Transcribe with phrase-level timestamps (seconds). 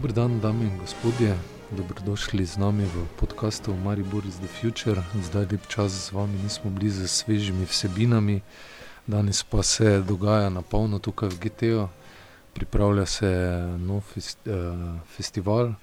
[0.00, 1.36] Dobro dan, dame in gospodje,
[1.70, 5.02] dobrodošli z nami v podkastu Maribor is the Future.
[5.12, 8.40] Zdaj lep čas z vami, nismo bili z svežimi vsebinami,
[9.06, 11.88] danes pa se dogaja na polno tukaj v GTO.
[12.56, 13.28] Pripravlja se
[13.76, 15.76] nov fest, uh, festival,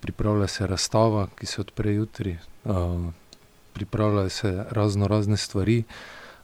[0.00, 3.12] pripravlja se razstava, ki se odpre jutri, uh,
[3.76, 5.84] pripravljajo se razno razne stvari.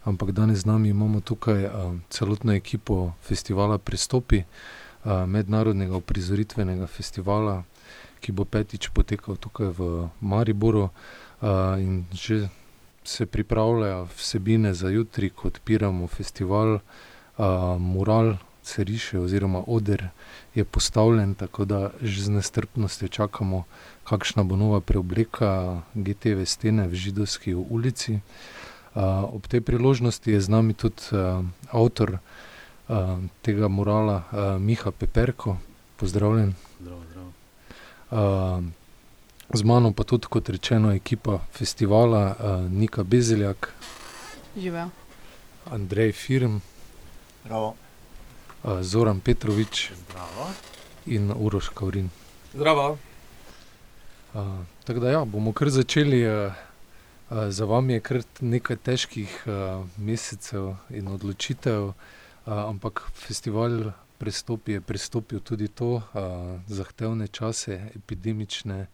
[0.04, 4.44] Ampak danes z nami imamo tukaj uh, celotno ekipo festivala Pristopi, uh,
[5.06, 7.62] mednarodnega uprizoritvenega festivala,
[8.20, 10.90] ki bo petič potekal tukaj v Mariboru.
[11.36, 12.48] Uh, in že
[13.04, 17.44] se pripravljajo vsebine za jutri, ko odpiramo festival, uh,
[17.78, 20.08] mural se riše, oziroma oder
[20.54, 23.64] je postavljen, tako da že z nestrpnostjo čakamo,
[24.04, 28.18] kakšna bo nova preobleka GTV stene v Židovski ulici.
[28.96, 32.20] Uh, ob tej priložnosti je z nami tudi uh, avtor uh,
[33.42, 35.56] tega morala, uh, Miha Peperko,
[35.96, 36.54] pozdravljen.
[36.80, 37.32] Zdravo, zdravo.
[38.10, 38.64] Uh,
[39.54, 43.72] z mano pa tudi, kot rečeno, ekipa festivala uh, Nika Bezeljak,
[44.56, 44.88] Živel.
[45.70, 46.58] Andrej Firm,
[47.44, 47.74] Zdravo.
[48.64, 50.50] uh, Zoran Petrovič Zdravo.
[51.06, 52.10] in Uroš Kaurin.
[52.54, 52.98] Zdravo.
[54.34, 54.42] Uh,
[54.84, 56.26] tako da ja, bomo kar začeli.
[56.26, 56.52] Uh,
[57.30, 61.94] uh, za vami je kar nekaj težkih uh, mesecev in odločitev, uh,
[62.46, 66.02] ampak festival Prestopi je pristopil tudi to, uh,
[66.66, 68.86] zahtevne čase, epidemične,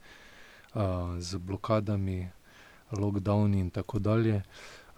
[0.74, 0.82] uh,
[1.18, 2.30] z blokadami,
[2.90, 4.42] lockdowni in tako dalje.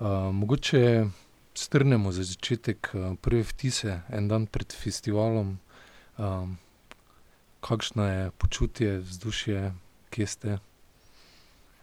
[0.00, 1.06] Uh, mogoče
[1.55, 5.58] strnemo za začetek uh, prve vtise, en dan pred festivalom.
[6.16, 6.56] Um,
[7.60, 9.72] kakšno je počutje, vzdušje,
[10.10, 10.58] kje ste?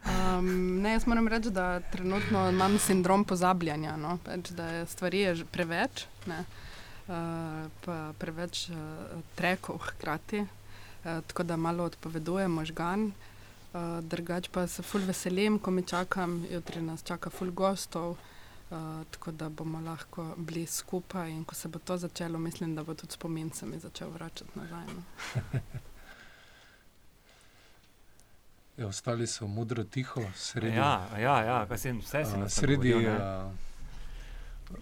[0.02, 4.18] Um, ne, jaz moram reči, da trenutno imam sindrom pozabljanja, no?
[4.24, 6.44] Pač, da stvari je že preveč, ne?
[7.06, 13.12] uh, pa preveč uh, trekov hkrati, uh, tako da malo odpoveduje možgan.
[13.72, 19.06] Uh, drugač pa se ful veselim, ko mi čakam, jutri nas čaka ful gostov, uh,
[19.10, 22.94] tako da bomo lahko bili skupaj in ko se bo to začelo, mislim, da bo
[22.94, 24.86] tudi spomin se mi začel vračati nazaj.
[24.96, 25.02] No?
[28.76, 32.94] Ja, ostali so modro, tiho, sredi, Ja, ja, ja sem, vse a, nas sredi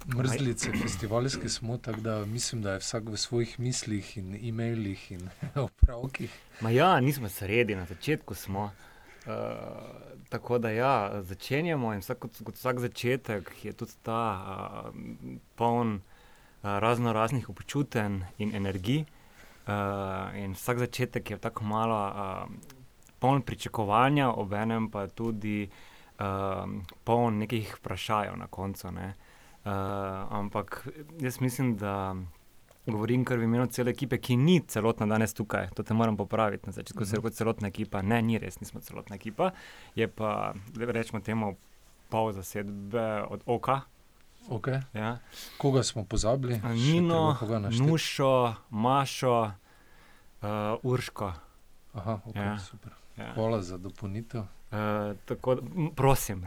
[0.06, 5.28] mrzlice, festivalske smo, tako da mislim, da je vsak v svojih mislih in e-mailih in
[5.54, 6.38] opravkih.
[6.60, 8.70] Ma ja, nismo sredi, na začetku smo.
[9.26, 9.32] Uh,
[10.28, 14.94] tako da ja, začenjamo in vsak, kot, kot vsak začetek je tudi ta uh,
[15.54, 16.00] poln uh,
[16.62, 19.04] razno raznih občutenj in energij.
[19.66, 22.78] Uh, in vsak začetek je tako malo uh,
[23.20, 26.24] poln pričakovanja, obenem pa tudi uh,
[27.04, 28.90] poln nekih vprašanj na koncu.
[28.90, 29.14] Ne?
[29.64, 29.72] Uh,
[30.30, 30.88] ampak
[31.20, 32.16] jaz mislim, da
[32.86, 35.68] govorim kar v imenu cele ekipe, ki ni celotna danes tukaj.
[35.76, 36.66] To te moram popraviti.
[36.66, 38.02] Na začetku se je rekel celotna ekipa.
[38.02, 39.52] Ne, ni res, nismo celotna ekipa.
[39.94, 41.56] Je pa, rečemo temu,
[42.08, 43.80] pol zasedbe od oka.
[44.48, 44.80] Okay.
[44.94, 45.18] Ja.
[45.58, 46.60] Koga smo pozabili?
[46.74, 47.36] Nino?
[47.70, 49.52] Nušo, Mašo,
[50.42, 50.48] uh,
[50.82, 51.32] Urško.
[51.94, 52.58] Aha, okay, Ja.
[52.58, 52.99] super.
[53.20, 53.34] Ja.
[53.34, 54.40] Hvala za dopolnitev.
[54.70, 55.58] Uh, tako
[55.96, 56.46] prosim.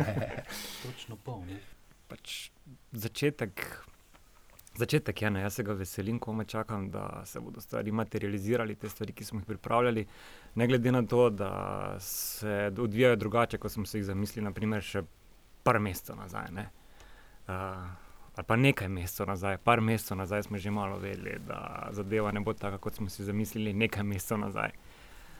[0.82, 1.44] Točno pol.
[1.46, 1.60] Ne?
[2.08, 2.50] pač
[2.92, 3.64] začetek.
[4.74, 8.74] Začetek je, ne, jaz se ga veselim, ko me čakam, da se bodo stvari materializirali,
[8.74, 10.02] te stvari, ki smo jih pripravljali.
[10.58, 11.50] Ne glede na to, da
[12.02, 15.04] se odvijajo drugače, kot smo si jih zamislili, naprimer, še
[15.62, 16.50] par mesecev nazaj.
[16.58, 16.66] Ne.
[17.46, 17.54] Uh,
[18.34, 22.42] ali pa nekaj mesecev nazaj, par mesecev nazaj smo že malo vedeli, da zadeva ne
[22.42, 24.74] bo taka, kot smo si zamislili nekaj mesecev nazaj.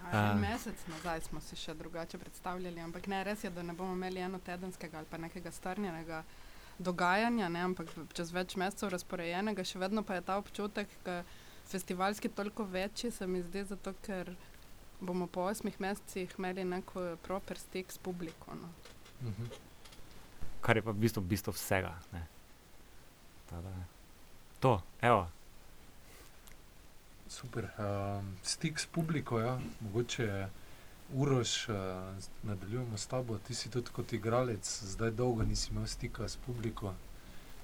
[0.04, 0.34] A, En A.
[0.37, 4.20] mesec nazaj smo si še drugače predstavljali, ampak ne, res je, da ne bomo imeli
[4.20, 6.25] enotedenskega ali pa nekega strnjenega
[6.78, 11.22] dogajanja, ne, ampak v- čez več mesecev razporejenega, še vedno pa je ta občutek, da
[11.64, 14.34] festivalski toliko večji, se mi zdi, zato ker
[15.00, 18.54] bomo po osmih mesecih imeli neko proper stik s publiko.
[18.54, 18.69] No.
[19.23, 19.46] Mhm.
[20.61, 21.94] Kar je pa v bistvu bistvo vsega.
[22.12, 22.26] Ne.
[23.46, 23.73] Tada,
[24.61, 25.26] to, evo.
[27.34, 27.66] Super.
[27.78, 29.60] Um, stik s publiko, ja.
[29.81, 30.48] mogoče
[31.12, 31.75] Uroš, uh,
[32.42, 33.38] nadaljujemo s tabo.
[33.38, 36.94] Ti si tudi kot igralec, zdaj dolgo nisi imel stika s publiko,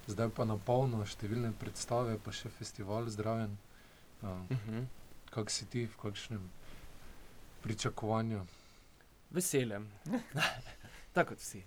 [0.07, 3.55] zdaj pa na polno, številne predstave, pa še festival zdraven.
[4.21, 4.83] Um, Mhm.
[5.31, 6.49] Kak si ti, v kakšnem
[7.63, 8.43] pričakovanju?
[9.31, 9.87] Veseljem.
[11.13, 11.63] Tako kot vsi.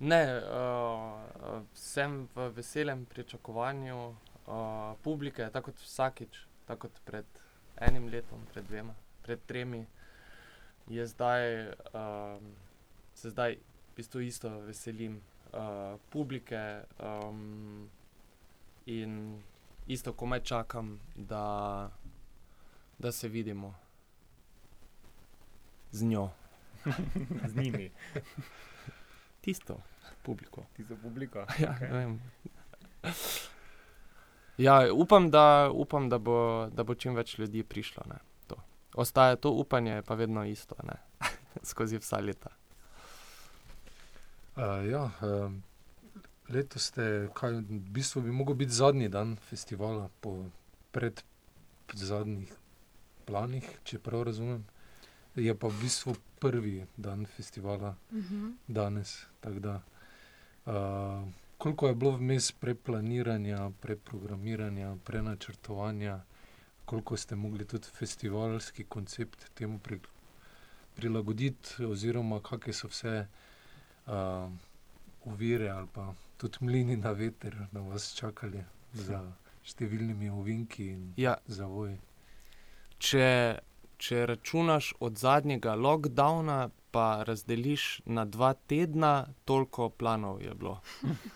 [0.00, 7.24] Ne, uh, sem v veselem pričakovanju uh, publike, tako kot vsakič, tako kot pred
[7.80, 9.86] enim letom, pred dvema, pred tremi.
[10.88, 12.54] Je zdaj, um,
[13.14, 15.20] se zdaj v bistvu isto veselim
[15.52, 17.88] uh, publike um,
[18.86, 19.42] in
[19.86, 21.90] isto komaj čakam, da,
[22.98, 23.74] da se vidimo
[25.90, 26.30] z njo,
[27.50, 27.90] z njimi,
[29.40, 29.80] tisto
[30.22, 30.64] publiko.
[30.76, 31.46] tisto publiko.
[31.58, 32.20] Ja, ne vem.
[34.58, 38.02] Ja, upam, da, upam da, bo, da bo čim več ljudi prišlo.
[38.06, 38.56] Ne, to.
[38.94, 40.98] Ostaja to upanje, je pa vedno isto, ne,
[41.70, 42.50] skozi vsa leta.
[44.56, 45.52] Uh, ja, uh,
[46.48, 50.44] letos ste, kaj, v bistvu bi mogel biti zadnji dan festivala, po
[50.92, 51.22] pred
[51.94, 52.52] zadnjih
[53.24, 54.64] planih, če prav razumem.
[55.34, 58.50] Je pa v bistvu prvi dan festivala Mhm.
[58.68, 59.26] danes.
[59.40, 59.80] tako Da,
[60.66, 61.24] uh,
[61.62, 66.20] koliko je bilo vmes preplaniranja, preprogramiranja, prenačrtovanja,
[66.84, 70.00] koliko ste mogli tudi festivalski koncept temu pri,
[70.96, 73.12] prilagoditi, oziroma kakšne so vse
[74.06, 74.12] uh,
[75.24, 79.22] ovire ali pa tudi mlini na veter na vas čakali za
[79.62, 81.94] številnimi ovinki in Ja, zavoji.
[82.98, 83.28] če,
[84.02, 90.80] če računaš od zadnjega lockdowna, pa razdeliš na dva tedna, toliko planov je bilo.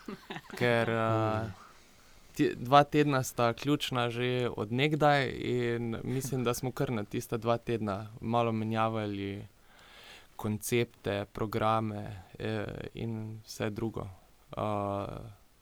[0.59, 1.47] Ker uh,
[2.35, 7.37] ti, dva tedna sta ključna že od nekdaj, in mislim, da smo kar na tista
[7.37, 9.47] dva tedna malo menjavali
[10.35, 12.03] koncepte, programe
[12.39, 14.05] eh, in vse drugo.
[14.57, 14.63] Uh,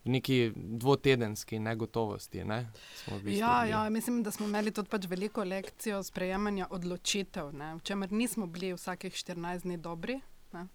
[0.06, 2.44] v neki dvotedenski negotovosti.
[2.46, 3.72] Ne, smo v bistvu Ja, bili.
[3.72, 8.48] ja, mislim, da smo imeli tudi pač veliko lekcijo sprejemanja odločitev, ne, v čemer nismo
[8.48, 10.20] bili vsakih 14 dni dobri.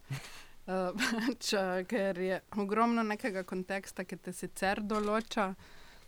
[0.71, 0.93] Eh,
[1.27, 5.55] pač, eh, ker je ogromno nekega konteksta, ki te sicer določa,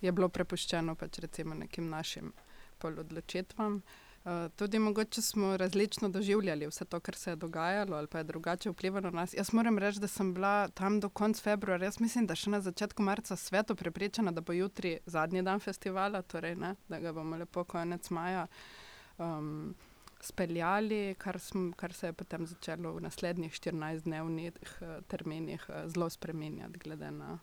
[0.04, 2.28] je bilo prepuščeno pač recimo nekim našim
[2.78, 3.80] polodločitvam.
[4.24, 8.24] Uh, tudi mogoče smo različno doživljali vse to, kar se je dogajalo, ali pa je
[8.24, 9.34] drugače vplivalo na nas.
[9.34, 11.84] Jaz moram reči, da sem bila tam do konca februarja.
[11.84, 16.22] Jaz mislim, da še na začetku marca sveto prepričana, da bo jutri zadnji dan festivala,
[16.22, 18.46] torej ne, da ga bomo lepo konec maja
[19.18, 19.74] um,
[20.20, 26.10] speljali, kar, sm, kar se je potem začelo v naslednjih 14-dnevnih uh, terminih uh, zelo
[26.10, 27.38] spremenjati, glede na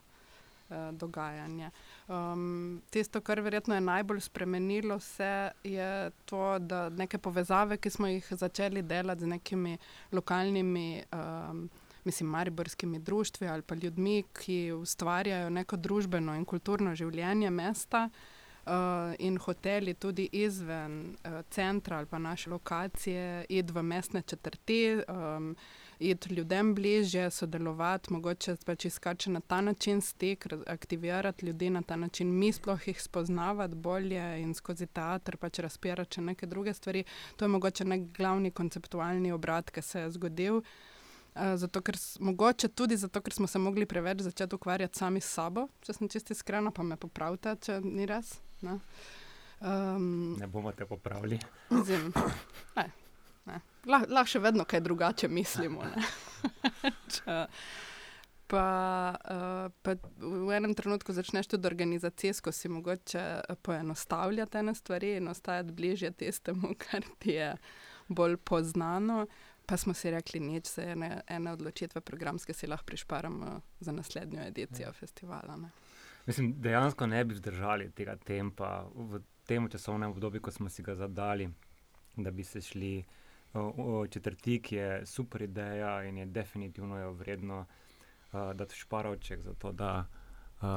[0.91, 1.71] dogajanje.
[2.07, 8.07] Um, tisto, kar verjetno je najbolj spremenilo vse, je to, da neke povezave, ki smo
[8.07, 9.77] jih začeli delati z nekimi
[10.11, 11.69] lokalnimi, um,
[12.03, 18.09] mislim, mariborskimi društvi ali pa ljudmi, ki ustvarjajo neko družbeno in kulturno življenje mesta.
[18.69, 24.99] Uh, in hoteli tudi izven uh, centra ali pa naše lokacije, id v mestne četrti,
[25.07, 25.55] um,
[25.99, 31.95] id ljudem bližje, sodelovati, mogoče pač iskati na ta način stik, aktivirati ljudi na ta
[31.95, 37.03] način, mi sploh jih spoznavati bolje in skozi teater pač razpirati še neke druge stvari.
[37.35, 40.61] To je mogoče nek glavni konceptualni obrat, ki se je zgodil.
[40.63, 40.63] Uh,
[41.55, 45.67] zato, ker, mogoče tudi zato, ker smo se mogli preveč začeti ukvarjati sami s sabo,
[45.85, 48.37] če sem čisto iskrena, pa me popravite, če ni res.
[48.61, 48.79] Ne?
[49.59, 51.39] Um, Ne bomo te popravili.
[51.69, 52.11] Mislim,
[52.75, 52.89] ne,
[53.45, 53.61] ne.
[53.85, 55.85] Lah, lahko še vedno kaj drugače mislimo.
[58.49, 58.65] pa,
[59.15, 65.27] uh, pa v enem trenutku začneš tudi organizacijsko si mogoče eh, poenostavljati ene stvari in
[65.27, 67.53] ostajati bližje tistemu, kar ti je
[68.07, 69.27] bolj poznano.
[69.65, 74.41] Pa smo si rekli, nič se ene, ene odločitve programske si lahko prišparamo za naslednjo
[74.47, 75.57] edicijo festivala.
[75.57, 75.69] Ne.
[76.25, 80.95] Mislim, dejansko ne bi vzdržali tega tempa v tem časovnem obdobju, ko smo si ga
[80.95, 81.49] zadali,
[82.17, 83.03] da bi se šli
[83.53, 89.41] o, o četrti, ki je super ideja in je definitivno jo vredno uh, dati šparovček
[89.41, 90.05] za to, da,
[90.61, 90.67] uh,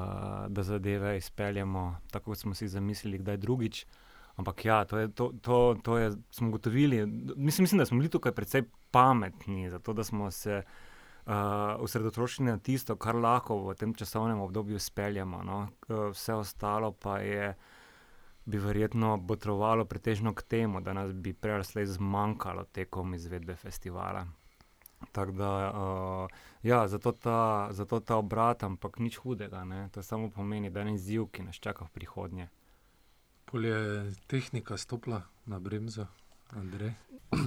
[0.48, 3.86] da zadeve izpeljemo tako, kot smo si zamislili, kdaj drugič.
[4.36, 7.06] Ampak ja, to, je, to, to, to je, smo ugotovili.
[7.36, 10.62] Mislim, mislim, da smo bili tukaj precej pametni, zato da smo se
[11.26, 11.32] uh,
[11.78, 15.42] osredotočili na tisto, kar lahko v tem časovnem obdobju speljemo.
[15.42, 15.68] No?
[15.88, 17.54] Uh, vse ostalo pa je,
[18.44, 23.56] bi verjetno botrovalo pretežno k temu, da nas bi prej ali slej zmanjkalo tekom izvedbe
[23.56, 24.26] festivala.
[25.12, 26.28] Tako da, uh,
[26.62, 29.64] ja, zato ta, zato ta obrat, ampak nič hudega.
[29.64, 29.88] Ne?
[29.92, 32.49] To samo pomeni, da je izziv, ki nas čaka v prihodnje.
[33.44, 36.06] Pol je tehnika stopila na bremzo,
[36.50, 36.94] Andrej.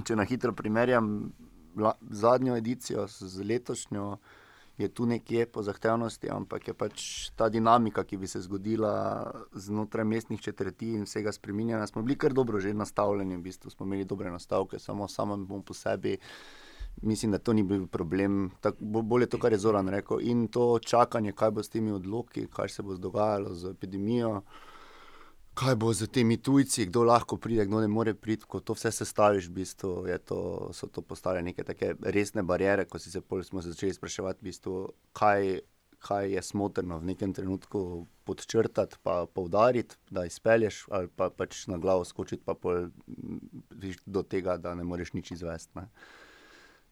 [0.05, 1.31] Če na hitro primerjam
[1.77, 4.17] la, zadnjo edicijo z, z letošnjo,
[4.77, 10.05] je tu nekje po zahtevnosti, ampak je pač ta dinamika, ki bi se zgodila znotraj
[10.05, 11.87] mestnih četrti in vsega spremenjena.
[11.87, 15.73] Smo bili kar dobro že nastavljeni, v bistvu smo imeli dobre nastavke, samo samem po
[15.73, 16.17] sebi.
[17.01, 18.51] Mislim, da to ni bil problem.
[18.61, 20.19] Tak, bo- bolj je to, kar je Zoran rekel.
[20.21, 24.41] In to čakanje, kaj bo s temi odloki, kaj se bo dogajalo z epidemijo,
[25.55, 28.45] kaj bo z temi tujci, kdo lahko pride, kdo ne more priti.
[28.47, 29.93] Ko to vse sestaviš, v bistvu,
[30.27, 30.39] to,
[30.75, 34.41] so to postale neke take resne barijere, ko si se pol smo se začeli spraševati,
[34.41, 34.75] v bistvu,
[35.15, 35.61] kaj,
[36.03, 41.79] kaj je smotrno v nekem trenutku podčrtati, pa poudariti, da izpelješ, ali pa pač na
[41.79, 42.91] glavo skočiti, pa pol,
[43.71, 45.71] viš, do tega, da ne moreš nič izvesti.
[45.79, 45.87] Ne.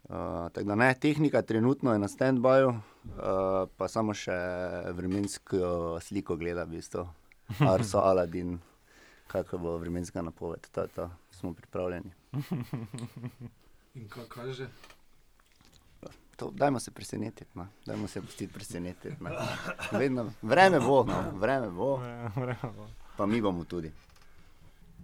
[0.03, 4.35] Uh, tako da ne, tehnika trenutno je na stand-byu, uh, pa samo še
[4.95, 7.05] vremensko sliko gleda, v bistvu.
[7.59, 8.59] Arso, Aladin,
[9.27, 12.11] kakšna bo vremenska napoved, ta, ta, smo pripravljeni.
[13.95, 14.67] In kaj kaže?
[16.35, 17.67] To, dajmo se presenetiti, no.
[17.85, 19.15] dajmo se pustiti presenetiti.
[19.19, 19.29] No.
[19.91, 21.31] Vedno, vreme bo, no.
[21.35, 22.01] vreme bo,
[23.17, 23.91] pa mi bomo tudi.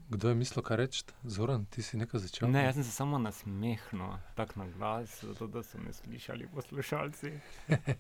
[0.09, 1.03] Kdo je mislil, kaj reči?
[1.23, 2.49] Zoran, ti si nekaj začel?
[2.49, 7.31] Ne, jaz sem se samo nasmehnil, tako na glas, zato da so me slišali poslušalci.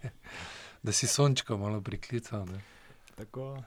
[0.83, 2.47] da si sončka malo priklical.
[2.49, 2.61] Ne?
[3.15, 3.61] Tako.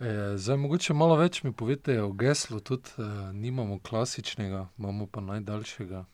[0.00, 5.22] E, zdaj, mogoče malo več mi povete o geslu, tudi e, nimamo klasičnega, imamo pa
[5.24, 6.04] najdaljšega.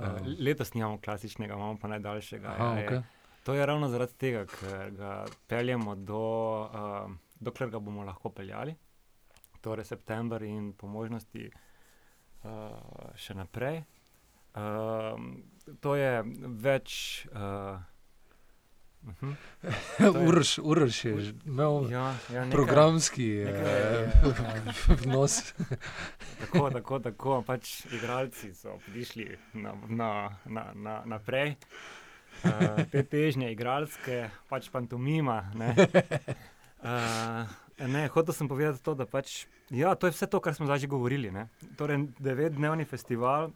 [0.00, 2.48] Uh, letos nimamo klasičnega, imamo pa najdaljšega.
[2.48, 2.94] Aha, ja, okay.
[2.94, 3.02] je,
[3.44, 6.20] to je ravno zaradi tega, ker ga peljemo do,
[6.64, 8.74] uh, dokler ga bomo lahko peljali,
[9.60, 13.82] torej september in po možnosti uh, še naprej.
[14.56, 15.20] Uh,
[15.80, 16.12] to je
[16.64, 17.26] več.
[17.32, 17.80] Uh,
[19.02, 20.58] Uh -huh.
[20.62, 23.44] Uroš je imel ja, ja, nekaj, programski
[25.04, 25.54] vnos.
[26.40, 27.42] tako, tako, tako.
[27.42, 31.54] Pač igralci so prišli na, na, na, na, naprej.
[32.44, 32.50] Uh,
[32.92, 35.50] te težnje, igralske, pač pantomima.
[35.54, 35.74] Ne.
[36.80, 40.66] Uh, ne, hotel sem povedati to, da pač, ja, to je vse to, kar smo
[40.66, 41.30] zdaj že govorili.
[41.30, 41.48] Ne.
[41.76, 43.50] Torej, devetdnevni festival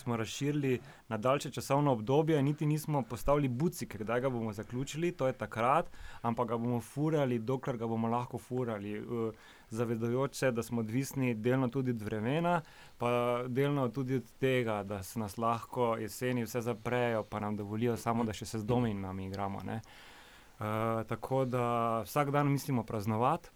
[0.00, 5.26] smo razširili na daljše časovno obdobje, niti nismo postavili buci, kdaj ga bomo zaključili, to
[5.26, 5.90] je takrat,
[6.22, 9.00] ampak ga bomo furali, dokler ga bomo lahko furali.
[9.00, 9.34] Uh,
[9.70, 12.60] Zavedajoč se, da smo odvisni delno tudi od vremena,
[12.98, 17.96] pa delno tudi od tega, da se nas lahko jeseni vse zaprejo, pa nam dovolijo
[17.96, 19.60] samo, da še se z domi in nami igramo.
[19.62, 23.48] Uh, tako da vsak dan mislimo praznovati,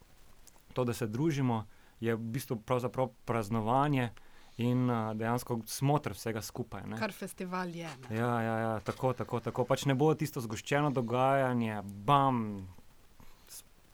[0.72, 1.64] to, da se družimo,
[2.00, 4.10] je v bistvu pravzaprav praznovanje
[4.56, 6.86] in uh, dejansko smotr vsega skupaj.
[6.86, 6.98] Ne.
[6.98, 7.90] Kar festival je.
[8.10, 9.64] Ja, ja, ja, tako, tako, tako.
[9.64, 12.68] Pač ne bo tisto zgoščeno dogajanje, bam,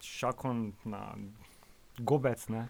[0.04, 1.14] šakon na
[1.98, 2.48] gobec.
[2.52, 2.66] Ne.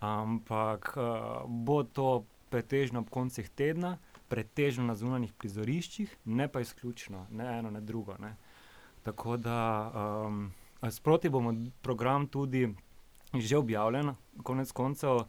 [0.00, 3.98] Ampak uh, bo to pretežno ob koncih tedna,
[4.30, 8.16] pretežno na zunanjih prizoriščih, ne pa izključno, ne eno, ne drugo.
[8.18, 8.34] Ne.
[9.06, 9.58] Tako da
[10.26, 10.48] um,
[10.90, 12.68] sproti bomo program tudi
[13.34, 15.28] že objavljen, konec koncev.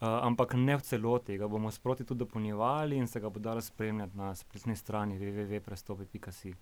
[0.00, 3.60] Uh, ampak ne v celoti, ga bomo sproti tudi dopolnjevali in se ga bo dalo
[3.60, 6.54] spremljati na spletni strani www.prestopi.si.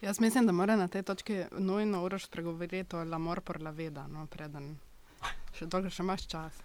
[0.00, 4.06] Jaz mislim, da mora na tej točki nujno uraš spregovoriti o Lamor por la Veda,
[4.08, 4.78] no, preden
[5.52, 6.62] še dolgo še imaš čas.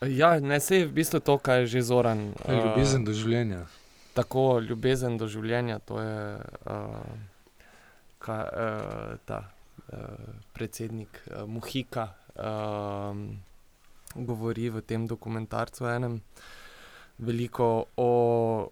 [0.00, 2.30] Ja, ne se je v bistvu to, kar je že zoran.
[2.44, 3.66] Uh, ljubezen do življenja.
[4.16, 7.04] Tako, ljubezen do življenja, to je uh,
[8.18, 12.10] ka, uh, ta uh, predsednik uh, Muhika.
[12.34, 13.16] Uh,
[14.14, 16.20] govori v tem dokumentarcu enem.
[17.20, 18.10] Veliko o,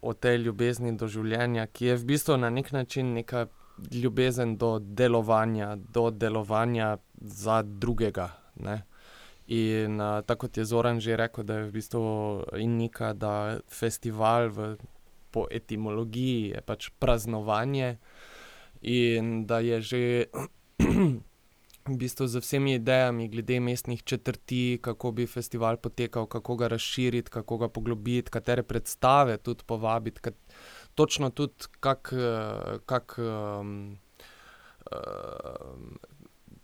[0.03, 3.47] o tej ljubezni do življenja, ki je v bistvu na nek način neka
[3.93, 8.31] ljubezen do delovanja, do delovanja za drugega.
[8.65, 8.83] Ne?
[9.49, 12.03] In uh, tako kot je Zoran že rekel, da je v bistvu
[12.61, 14.77] in neka, da festival v,
[15.31, 17.97] po etimologiji je pač praznovanje,
[18.83, 20.03] in da je že
[21.89, 27.31] v bistvu z vsemi idejami glede mestnih četrti, kako bi festival potekal, kako ga razširiti,
[27.31, 30.35] kako ga poglobiti, katere predstave tudi povabiti, kat,
[30.95, 32.13] točno tudi kak,
[32.87, 33.99] kak, um,
[34.93, 35.99] um,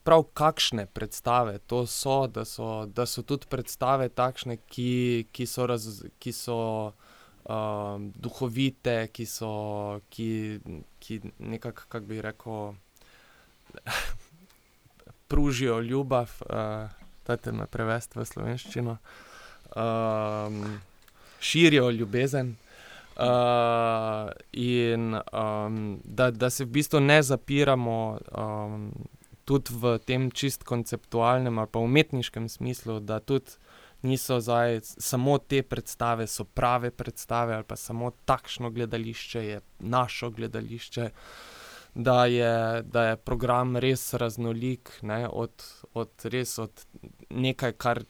[0.04, 5.66] prav kakšne predstave to so, da so, da so tudi predstave takšne, ki, ki so,
[5.66, 5.88] raz,
[6.18, 6.58] ki so
[7.48, 9.54] um, duhovite, ki so,
[10.10, 10.60] ki,
[11.00, 12.74] ki nekako, kako bi rekel
[15.28, 16.90] pružijo ljubav, uh,
[17.26, 18.96] da te me prevesti v slovenščino,
[19.76, 20.60] um,
[21.40, 22.54] širijo ljubezen.
[23.14, 28.88] Uh, in um, da, da se v bistvu ne zapiramo um,
[29.46, 33.54] tudi v tem čist konceptualnem ali pa umetniškem smislu, da tudi
[34.02, 40.30] niso zdaj samo te predstave, so prave predstave ali pa samo takšno gledališče je našo
[40.30, 41.04] gledališče.
[41.04, 41.54] Uh,
[41.94, 46.86] da je, da je program res raznolik, ne, od, od, res od
[47.30, 48.02] nekaj, kar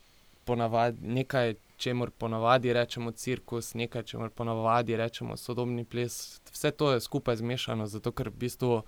[0.44, 6.40] ponavadi, nekaj, čemu ponavadi rečemo cirkus, nekaj, čemu ponavadi rečemo sodobni ples.
[6.52, 8.82] Vse to je skupaj zmešano, zato ker v bistvu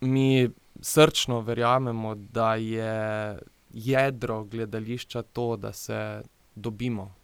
[0.00, 0.50] mi
[0.80, 3.38] srčno verjamemo, da je
[3.70, 6.22] jedro gledališča to, da se
[6.54, 7.14] dobimo,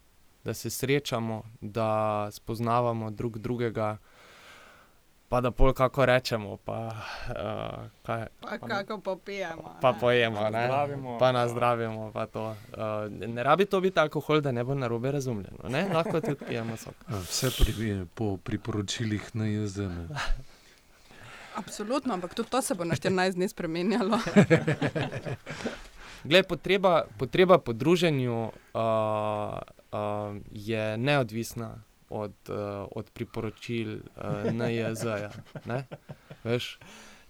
[0.43, 3.97] da se srečamo, da spoznavamo drug drugega
[5.29, 6.93] pa da pol kako rečemo, pa, uh,
[8.03, 9.75] kaj, Pa kako popijemo.
[9.81, 9.99] pa ne.
[9.99, 10.65] pojemo, ne?
[10.65, 11.17] Zdravimo.
[11.19, 12.11] pa nas zdravimo.
[12.11, 12.45] Pa to.
[12.45, 12.55] uh,
[13.09, 15.69] ne rabi to biti alkohol, da ne bo narobe razumljeno.
[15.69, 15.89] Ne?
[15.93, 16.95] Lahko tudi pijemo sok.
[17.07, 20.07] A, Vse pri, po priporočilih na JZN.
[21.55, 24.19] Absolutno, ampak tudi to se bo na 14 dni spremenjalo.
[26.23, 29.99] Glej, potreba, potreba po druženju uh, uh,
[30.51, 31.75] je neodvisna
[32.09, 35.31] od, uh, od priporočil uh, NJZ-ja.
[35.65, 35.83] ne,
[36.43, 36.77] veš.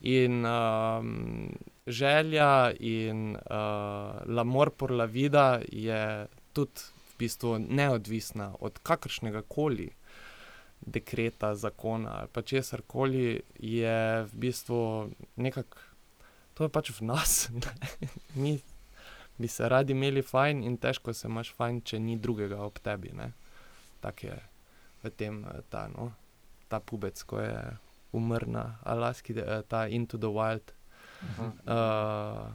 [0.01, 1.57] In um,
[1.87, 3.41] želja in uh,
[4.25, 9.89] l'amor por la vida je tudi v bistvu neodvisna od kakršnega koli
[10.81, 15.77] dekreta, zakona ali pa česar koli, je v bistvu nekako,
[16.53, 17.49] to je pač v nas.
[17.53, 18.07] ne.
[18.41, 18.59] Mi
[19.37, 23.11] bi se radi imeli fajn, in težko se imaš fajn, če ni drugega ob tebi.
[23.13, 23.31] ne.
[23.99, 24.37] Tak je
[25.09, 26.11] tem eh, ta, no,
[26.67, 27.77] ta pubec, ko je
[28.11, 30.73] umrl na Alaski, eh, ta Into the Wild.
[31.65, 32.53] Uh,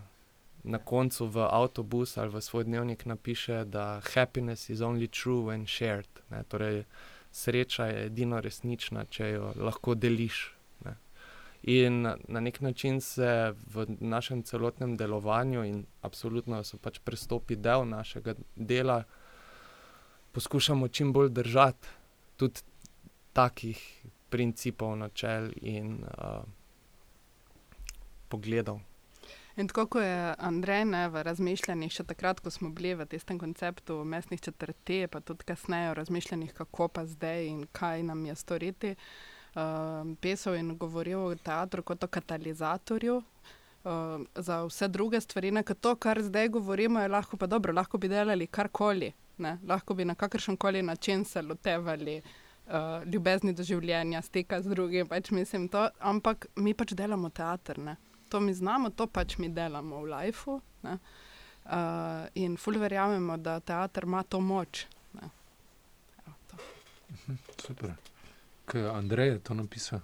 [0.64, 5.66] na koncu v avtobus ali v svoj dnevnik napiše, da happiness is only true when
[5.66, 6.06] shared.
[6.30, 6.44] Ne?
[6.48, 6.84] Torej,
[7.32, 10.54] sreča je edino resnična, če jo lahko deliš.
[10.84, 10.94] Ne?
[11.62, 17.56] In na- na nek način se v našem celotnem delovanju, in absolutno so pač prestopi
[17.56, 19.04] del našega dela,
[20.32, 21.88] poskušamo čim bolj držati
[22.42, 22.66] tudi
[23.32, 23.78] takih
[24.32, 26.42] principov, načel in uh,
[28.28, 28.80] pogledov.
[29.56, 33.36] In tako kot je Andrej ne, v razmišljanjih, še takrat, ko smo bili v tistem
[33.40, 38.36] konceptu mestnih četrti, pa tudi kasneje v razmišljanjih, kako pa zdaj in kaj nam je
[38.40, 43.20] storiti, uh, pisal in govoril o teatru kot o katalizatorju.
[43.82, 47.98] Uh, za vse druge stvari, ker to, kar zdaj govorimo, je lahko pa dobro, lahko
[47.98, 49.10] bi delali karkoli,
[49.42, 54.72] ne, lahko bi na kakršen koli način se lotevali uh, ljubezni do življenja, stika z
[54.74, 57.78] drugim, pač mislim to, ampak mi pač delamo teater.
[57.78, 57.96] Ne
[58.32, 60.60] to mi znamo, to pač mi delamo v lifeu.
[60.82, 60.98] ne.
[61.64, 64.86] Uh, in ful verjamemo, da teater ima to moč.
[65.12, 65.28] ne.
[66.26, 66.56] Evo, to.
[67.66, 67.92] Super.
[68.64, 70.00] Kaj, Andrej je to napisal.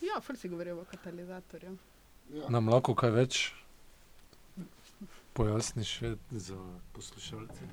[0.00, 1.76] Ja, ful si govoril o katalizatorju.
[2.48, 3.42] Nam lahko kaj več
[5.34, 6.58] pojasniš še za
[6.96, 7.68] poslušalce?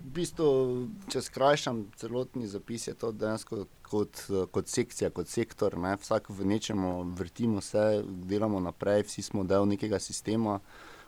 [0.00, 0.46] V bistvu,
[1.12, 4.22] če skrajšam celotni zapis, je to dejansko kot,
[4.54, 5.76] kot sekcija, kot sektor.
[5.78, 5.92] Ne?
[6.00, 10.58] Vsak v nečemu vrtimo se, delamo naprej, vsi smo del nekega sistema,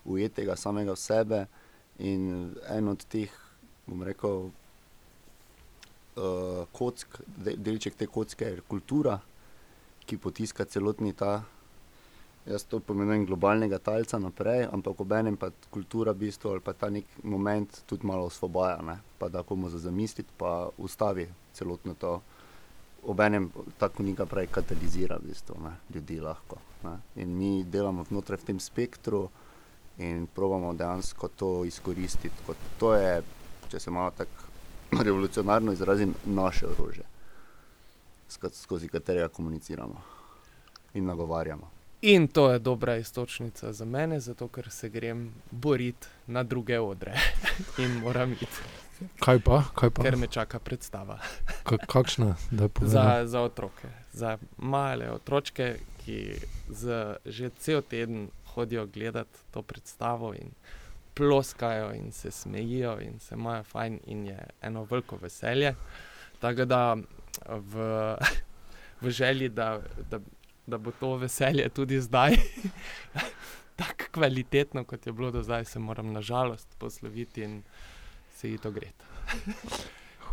[0.04, 1.40] ujetega samega v sebe.
[2.04, 3.32] In en od teh,
[3.86, 4.50] bom rekel,
[6.16, 9.18] uh, kock, de, delček te kocke je kultura,
[10.04, 11.42] ki potiska celotni ta.
[12.46, 16.88] Jaz to pomenujem globalnega talca naprej, ampak obenem pa kultura v bistvu ali pa ta
[16.90, 18.96] nek moment tudi malo osvobaja, ne?
[19.18, 22.20] pa da komu za zamisliti, pa ustavi celotno to.
[23.06, 25.70] Obenem ta knjiga pravi katalizira v bistvu, ne?
[25.94, 26.58] ljudi lahko.
[26.82, 26.96] Ne?
[27.22, 29.28] In mi delamo znotraj v tem spektru
[29.98, 32.42] in probamo dejansko to izkoristiti.
[32.46, 33.22] Kot to je,
[33.70, 34.50] če se malo tako
[35.06, 37.06] revolucionarno izrazim, naše orožje,
[38.28, 40.02] sko- skozi katerega komuniciramo
[40.94, 41.81] in nagovarjamo.
[42.02, 47.14] In to je dobra istočnica za mene, zato ker se grem boriti na druge odre
[47.82, 48.46] in moram iti,
[49.18, 49.62] Kaj pa?
[49.74, 50.02] Kaj pa?
[50.02, 51.18] ker me čaka predstava.
[51.62, 52.34] Ka, kakšna?
[52.50, 52.90] Da povem.
[52.90, 56.18] Za, za otroke, za male otročke, ki
[56.68, 60.50] z, že cel teden hodijo gledati to predstavo in
[61.14, 65.74] ploskajo in se smejijo in se imajo fajn in je eno veliko veselje.
[66.40, 66.96] Tako da
[67.48, 67.74] v,
[69.02, 70.18] v želji, da, da,
[70.66, 72.36] da bo to veselje tudi zdaj
[73.76, 77.62] tako kvalitetno, kot je bilo do zdaj, se moram nažalost posloviti in
[78.36, 79.04] se ji to greti.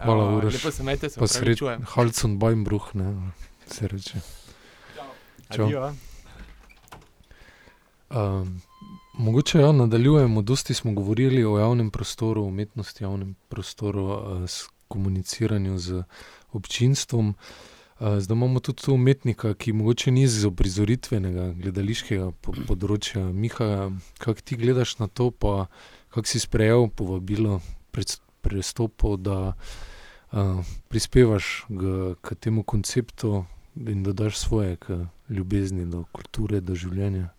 [0.04, 0.54] Hvala, Uroš.
[0.54, 1.84] Lepo se majte, se Pa sred opravičujem.
[1.84, 3.32] Halcon Beinbruch, ne,
[3.68, 4.20] se reče.
[5.56, 5.70] Čau.
[8.10, 8.62] Um,
[9.14, 10.42] mogoče ja, nadaljujemo.
[10.42, 16.04] Dosti smo govorili o javnem prostoru, umetnosti, javnem prostoru, uh, s komuniciranju z
[16.52, 17.30] občinstvom.
[17.30, 23.26] Uh, zdaj imamo tudi tu umetnika, ki mogoče ni iz oprizoritvenega, gledališkega po področja.
[23.34, 25.68] Miha, kako ti gledaš na to, pa
[26.10, 27.60] kako si sprejel povabilo
[27.92, 28.08] pred
[28.42, 29.54] prestopom, da
[30.32, 31.82] uh, prispevaš k,
[32.22, 37.30] k temu konceptu in da daš svoje k ljubezni do kulture, do življenja.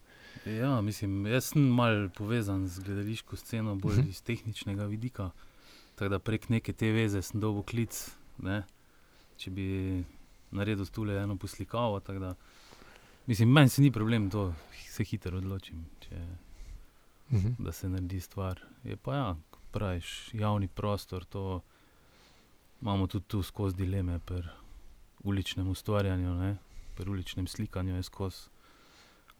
[0.45, 4.09] Ja, mislim, jaz sem mal povezan z gledališko sceno, bolj Mhm.
[4.09, 5.31] iz tehničnega vidika.
[5.95, 8.63] Tako da prek neke te veze sem dobil klic, ne,
[9.37, 10.05] če bi
[10.51, 12.01] naredil tule eno poslikavo.
[12.01, 12.35] Da,
[13.27, 14.55] mislim, meni se ni problem, to
[14.87, 16.27] se hitro odločim, če,
[17.31, 17.49] Mhm.
[17.59, 18.61] da se naredi stvar.
[18.85, 19.37] Je pa ja,
[19.71, 21.61] praviš, javni prostor, to
[22.81, 24.43] imamo tudi tu skozi dileme pri
[25.21, 26.57] uličnem ustvarjanju, ne,
[26.95, 28.49] pri uličnem slikanju je skozi,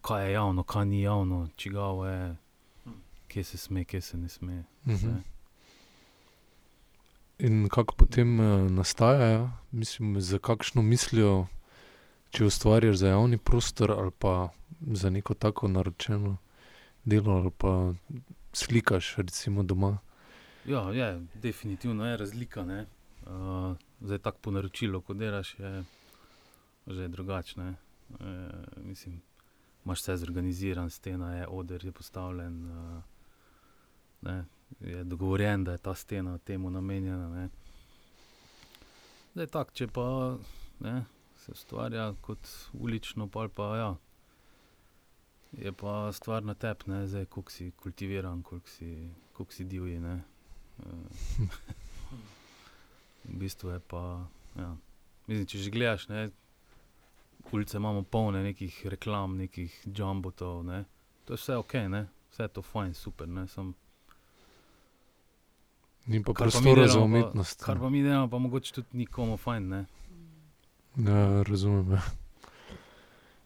[0.01, 2.37] kaj je javno, kaj ni javno, čigavo je,
[3.29, 4.65] kje se sme, kje se ne sme.
[4.85, 4.95] Mhm.
[4.95, 5.23] vse.
[7.43, 11.47] In kako potem uh, nastajajo, mislim, za kakšno mislijo,
[12.31, 14.49] če ustvarjaš za javni prostor ali pa
[14.81, 16.37] za neko tako naročeno
[17.05, 17.93] delo, ali pa
[18.53, 19.99] slikaš, recimo doma.
[20.65, 22.65] Ja, je, definitivno je razlika.
[22.65, 22.87] ne.
[23.27, 25.85] Uh, zdaj tako po naročilu, ko delaš, je
[26.87, 27.75] že drugačne.
[28.11, 28.17] Uh,
[28.77, 29.21] mislim,
[29.85, 32.65] imaš vse zorganiziran, stena je, oder je postavljen.
[32.71, 33.03] Uh,
[34.23, 34.45] ne,
[34.81, 37.29] je dogovorjen, da je ta stena temu namenjena.
[37.29, 37.49] Ne.
[39.35, 40.07] Zdaj tako, če pa
[40.81, 41.05] ne,
[41.37, 43.91] se ustvarja kot ulično, pol pa ja.
[45.53, 50.01] Je pa stvar na tebi, zdaj, koliko si kultiviran, koliko si, koliko si divji.
[50.01, 50.23] ne.
[50.79, 51.47] Eh,
[53.25, 54.27] v bistvu je pa.
[54.57, 54.77] Ja.
[55.27, 56.31] Mislim, če že gledaš, ne,
[57.53, 60.65] ulice imamo polne nekih reklam, nekih jumbotov.
[60.65, 60.85] Ne.
[61.25, 62.07] To je vse ok, ne.
[62.31, 63.29] vse je to fajn, super.
[63.29, 63.75] Ne, sam,
[66.11, 67.65] Ni pa prostora za umetnost.
[67.65, 69.69] kar pa mi delamo, pa mogoče tudi nikomu fajn.
[69.69, 69.85] Ne.
[70.97, 71.93] Ja, razumem.
[71.93, 72.03] Ja.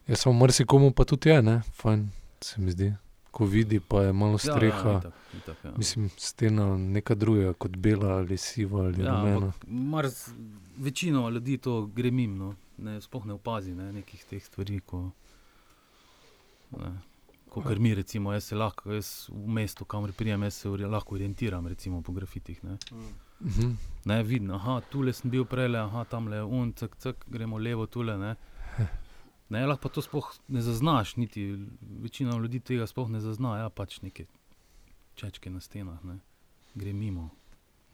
[0.07, 2.93] Jaz samo marsikomu pa tudi je, ne, fajn se mi zdi.
[3.31, 4.89] Ko vidi, pa je malo streha.
[4.89, 5.73] Ja, ja, itak, itak, ja.
[5.77, 9.53] Mislim, stena neka druga, kot bela ali siva ali Ja, rumena.
[9.67, 10.29] Mars,
[10.77, 14.81] večino ljudi to gre mimo, ne, sploh ne opazi ne, nekih teh stvari.
[14.81, 15.11] Ko,
[16.71, 16.93] ne,
[17.55, 21.15] ko kar mi, recimo, jaz se lahko, jaz v mestu, kamor prijem, jaz se lahko
[21.15, 22.65] orientiram recimo, po grafitih.
[22.65, 22.79] Ne.
[23.41, 23.73] Mhm.
[24.11, 27.87] Ne, vidim, aha, tule sem bil prej, aha, tam le un, cek, cek, gremo levo,
[27.87, 28.19] tule.
[28.19, 28.35] Ne.
[29.53, 31.45] Ne, lahko pa to sploh ne zaznaš, niti
[32.03, 34.25] večina ljudi tega sploh ne zazna, ja, pač neke
[35.21, 36.19] čečke na stenah, ne.
[36.75, 37.29] gre mimo.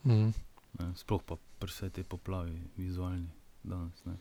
[0.05, 0.31] Mhm.
[0.79, 3.27] Ne, sploh pa pri vsej tej poplavi vizualni
[3.63, 4.05] danes.
[4.05, 4.15] Ne.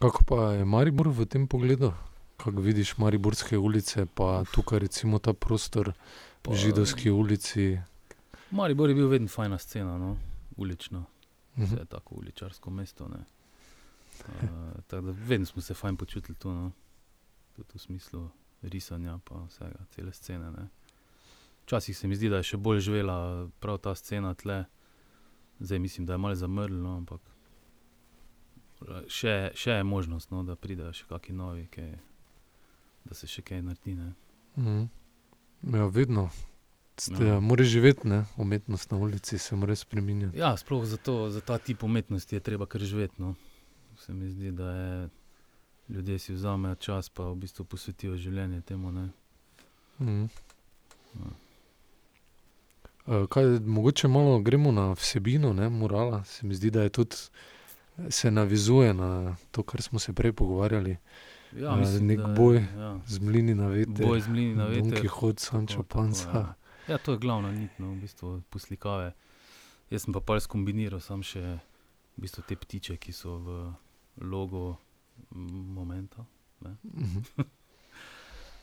[0.00, 1.92] Kako pa je Maribor v tem pogledu?
[2.40, 5.92] Kako vidiš Mariborske ulice, pa tukaj recimo ta prostor
[6.44, 7.78] v Židovski ulici?
[8.50, 10.16] Maribor je bil vedno fajna scena, no?
[10.56, 11.04] ulična,
[11.52, 11.64] Mhm.
[11.64, 13.08] vse je tako uličarsko mesto.
[13.08, 13.24] ne.
[14.20, 14.46] Uh,
[14.86, 16.70] tako da vedno smo se fajn počutili tu, no?
[17.56, 18.28] tudi v smislu
[18.62, 20.50] risanja, pa vsega, cele scene.
[20.50, 20.68] Ne?
[21.62, 23.16] Včasih se mi zdi, da je še bolj živela
[23.60, 24.64] prav ta scena tle,
[25.60, 27.20] zdaj mislim, da je malo zamrl, no, ampak
[28.82, 31.94] eh, še, še je možnost, no, da pridejo še kakšni novi, kaj,
[33.04, 33.94] da se še kaj naredi.
[33.94, 34.12] Ne?
[34.56, 34.84] Mhm.
[35.76, 36.30] Ja, vedno.
[37.00, 37.40] Ste, Ja.
[37.40, 38.24] Moraš živeti, ne?
[38.36, 40.38] umetnost na ulici se mora spremenjati.
[40.38, 43.14] Ja, sploh zato, za ta tip umetnosti je treba kar živeti.
[43.18, 43.34] No.
[43.98, 45.08] Se mi zdi, da je,
[45.88, 48.92] ljudje si vzamejo čas, pa v bistvu posvetijo življenje temu.
[48.92, 49.08] Ne.
[50.00, 50.24] Mhm.
[51.14, 51.30] Ja.
[53.26, 56.24] Kaj, mogoče malo gremo na vsebino, ne, morala.
[56.24, 57.16] Se mi zdi, da je tudi
[58.08, 60.96] se navizuje na to, kar smo se prej pogovarjali,
[61.56, 63.00] Ja, mislim, nek da boj Ja.
[63.06, 64.06] z mlini na veter.
[64.06, 65.00] Boj z mlini na veter.
[65.00, 66.30] Kihot, Sancho Tako, tako, Panza.
[66.34, 66.54] ja.
[66.88, 69.12] Ja, to je glavna nit, no, v bistvu poslikave.
[69.90, 71.40] Jaz sem pa pa skombiniral sam še
[72.16, 73.56] v bistvu te ptiče, ki so v
[74.22, 74.76] logo
[75.30, 76.24] momenta.
[76.60, 77.22] Mhm.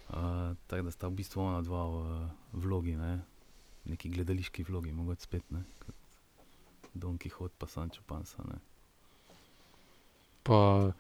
[0.07, 3.19] Uh, tako da sta v bistvu ona dva v vlogi, ne?
[3.85, 5.65] neki gledališki vlogi, mogoče spet ne.
[5.83, 5.95] kot
[6.93, 8.37] Don Quixote pa Sancho Panza.
[8.47, 8.55] Ne?
[10.43, 10.93] Pa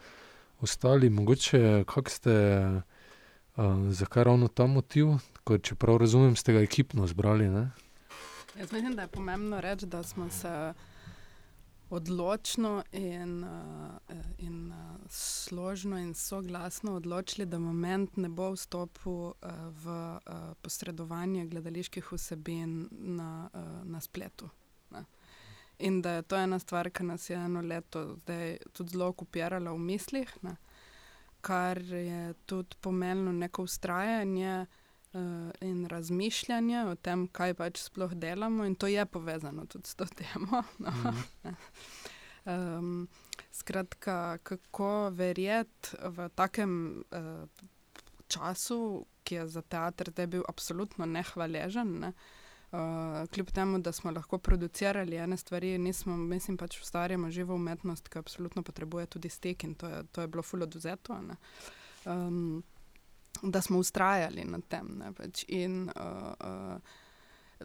[0.61, 2.35] ostali, mogoče, kako ste,
[3.55, 5.07] uh, zakaj ravno ta motiv,
[5.43, 7.49] ko čeprav razumem, ste ga ekipno zbrali.
[7.49, 7.69] Ne?
[8.59, 10.73] Jaz mislim, da je pomembno reči, da smo se
[11.89, 14.75] odločno in, uh, in uh,
[15.09, 19.33] složno in soglasno odločili, da moment ne bo vstopil uh,
[19.83, 20.19] v uh,
[20.61, 24.49] posredovanje gledaliških vsebin na, uh, na spletu.
[25.79, 29.71] In da je to ena stvar, ki nas je eno leto zdaj tudi zelo okupirala
[29.71, 30.55] v mislih, ne.
[31.41, 35.21] kar je tudi pomenilo neko ustrajanje uh,
[35.61, 40.05] in razmišljanje o tem, kaj pač sploh delamo, in to je povezano tudi s to
[40.05, 40.63] temo.
[40.83, 41.13] No.
[42.47, 43.09] Um,
[43.51, 47.43] skratka, kako verjeti v takem uh,
[48.31, 51.91] času, ki je za teater zdaj bil absolutno nehvaležen.
[51.99, 52.07] Ne?
[52.07, 52.36] Uh,
[53.31, 58.19] kljub temu, da smo lahko producirali ene stvari, nismo, mislim, pač ustvarjamo živo umetnost, ki
[58.19, 61.19] absolutno potrebuje tudi stik in to je, to je bilo fulo dozeto.
[62.05, 62.63] Um,
[63.41, 64.87] da smo ustrajali na tem.
[64.97, 66.79] Ne, pač, in uh, uh,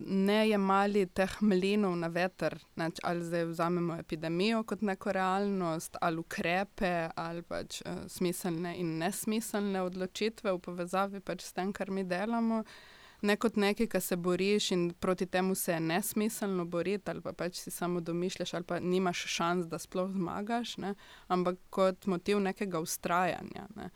[0.01, 6.19] ne jemali teh mlinov na veter, ne, ali zdaj vzamemo epidemijo kot neko realnost, ali
[6.19, 12.05] ukrepe, ali pač uh, smiselne in nesmiselne odločitve v povezavi pač s tem, kar mi
[12.05, 12.63] delamo.
[13.23, 17.33] Ne kot nekaj, ki se boriš in proti temu se je nesmiselno boriti, ali pa
[17.33, 20.95] pač si samo domišljaš, ali pa nimaš šans, da sploh zmagaš, ne?
[21.29, 23.69] ampak kot motiv nekega ustrajanja.
[23.77, 23.91] Ne?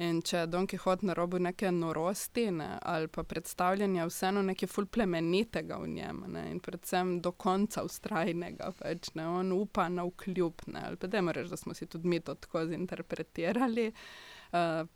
[0.00, 4.68] In če je Don Quixote na robu neke norosti ne, ali pa predstavljanja vseeno nekaj
[4.72, 10.06] ful plemenitega v njem ne, in predvsem do konca ustrajnega, pač, ne, on upa na
[10.08, 13.90] vkljub, ne, ali pa da moraš, da smo si tudi mi to tako zinterpretirali.
[13.90, 14.39] Uh,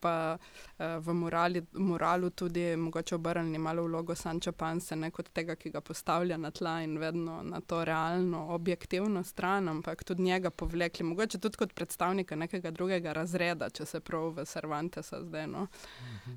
[0.01, 5.57] pa uh, v morali, moralu tudi mogoče obrnili malo vlogo Sanča Pansa, ne kot tega,
[5.57, 10.51] ki ga postavlja na tla in vedno na to realno, objektivno stran, ampak tudi njega
[10.51, 15.67] povlekli, mogoče tudi kot predstavnika nekega drugega razreda, če se prav v Cervantesa zdaj no,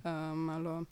[0.04, 0.84] uh, malo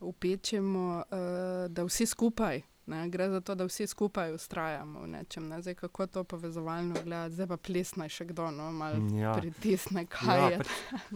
[0.00, 2.62] upečemo, uh, da vsi skupaj.
[2.90, 5.48] Ne, gre za to, da vsi skupaj ustrajamo v nečem.
[5.48, 5.60] Ne.
[5.62, 9.34] Zdaj, kako to povezovalno gledati, zdaj pa plesne še kdo, no, malo Ja.
[9.38, 10.58] pritisne, kaj Ja, je.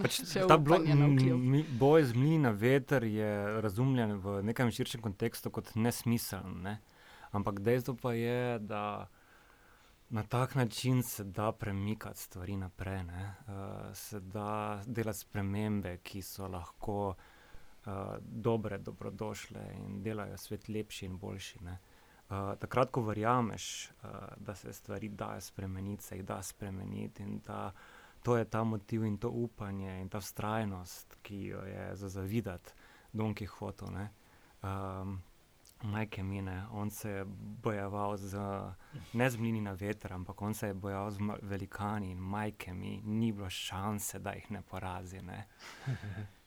[0.03, 5.75] Pač Še ta boj z mlini na veter je razumljen v nekem širšem kontekstu kot
[5.75, 6.63] nesmiseln.
[6.63, 6.79] Ne?
[7.35, 9.09] Ampak dejstvo pa je, da
[10.15, 13.03] na tak način se da premikati stvari naprej.
[13.03, 17.15] Uh, se da delati spremembe, ki so lahko
[17.87, 21.65] uh, dobre, dobrodošle in delajo svet lepši in boljši.
[21.65, 21.79] Ne?
[22.31, 27.41] Uh, takrat, ko verjameš, uh, da se stvari dajo spremeniti, se jih da spremeniti in
[27.47, 27.73] da
[28.25, 32.73] to je ta motiv in to upanje in ta vztrajnost, ki jo je za zavidati
[33.13, 33.91] Don Quixotu.
[33.93, 34.09] Ne?
[34.63, 35.23] Um,
[35.83, 37.25] Majke mine, on se je
[37.63, 38.39] bojeval z,
[39.13, 43.03] ne z mlini na veter, ampak on se je bojeval z velikani in majke mi,
[43.05, 45.21] ni bilo šanse, da jih ne porazi.
[45.23, 45.47] Ne?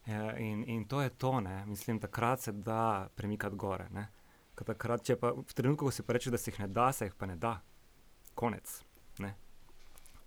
[0.08, 1.66] Ja, in, in to je to, ne?
[1.66, 3.88] mislim, takrat se da premikati gore.
[3.90, 4.08] Ne?
[4.56, 6.88] Ker Takrat, če pa v trenutku, ko si pa reče, da se jih ne da,
[6.92, 7.58] se jih pa ne da.
[8.34, 8.72] Konec.
[9.20, 9.34] Ne?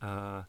[0.01, 0.43] Uh,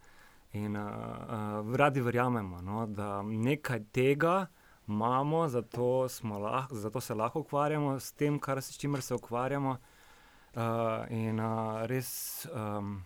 [0.53, 4.47] in uh, uh, radi verjamemo, no, da nekaj tega
[4.89, 6.07] imamo, zato,
[6.43, 9.77] lah, zato se lahko ukvarjamo s tem, kar, s čimer se ukvarjamo.
[10.53, 13.01] Uh, in uh, res um,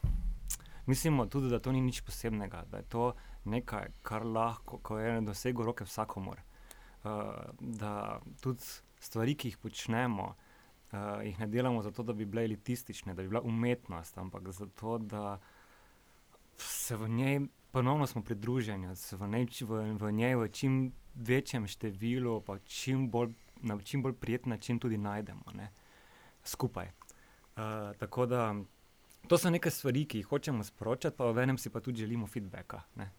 [0.86, 3.12] mislimo tudi, da to ni nič posebnega, da je to
[3.46, 6.40] nekaj, kar lahko, ko je na dosegu roke vsakomor.
[7.04, 7.10] Uh,
[7.60, 8.62] da tudi
[9.00, 10.32] stvari, ki jih počnemo,
[10.92, 14.98] uh, jih ne delamo zato, da bi bile elitistične, da bi bila umetnost, ampak zato,
[14.98, 15.38] da
[16.56, 17.40] se v njej
[17.76, 20.76] ponovno smo pridruženi, da se v njej, v, v njej v čim
[21.14, 25.70] večjem številu, pa čim bolj, na čim bolj prijeten način tudi najdemo ne?
[26.44, 26.88] skupaj.
[27.56, 28.54] Uh, tako da
[29.28, 32.26] to so neke stvari, ki jih hočemo sporočati, pa v enem si pa tudi želimo
[32.26, 32.82] feedbacka.
[32.96, 33.10] Ne?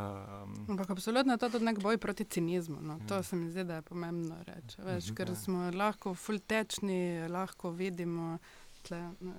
[0.00, 2.78] Um, Ampak absolutno je to tudi nek boj proti cinizmu.
[2.80, 2.98] No.
[3.08, 3.22] To Ja.
[3.22, 4.76] se mi zdi, da je pomembno reči.
[4.78, 5.14] Veš, Mhm.
[5.14, 5.34] ker Ja.
[5.36, 8.38] smo lahko fultečni, lahko vidimo.
[8.82, 9.32] Tle, uh,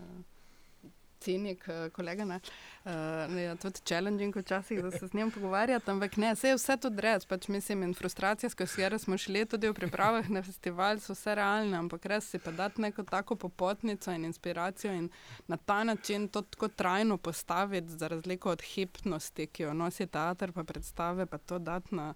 [1.22, 2.40] Cinik, eh, kolega, ne,
[2.84, 2.92] uh,
[3.38, 7.02] je tudi challenging včasih, da se z njim pogovarjati, ampak ne, vse je vse tudi
[7.02, 11.14] res, pač mislim, in frustracije, s katero smo šli tudi v pripravah na festival, so
[11.14, 15.10] vse realne, ampak res si pa dati neko tako popotnico in inspiracijo in
[15.48, 20.52] na ta način to tako trajno postaviti, za razliko od hipnosti, ki jo nosi teater,
[20.52, 22.14] pa predstave, pa to dati na.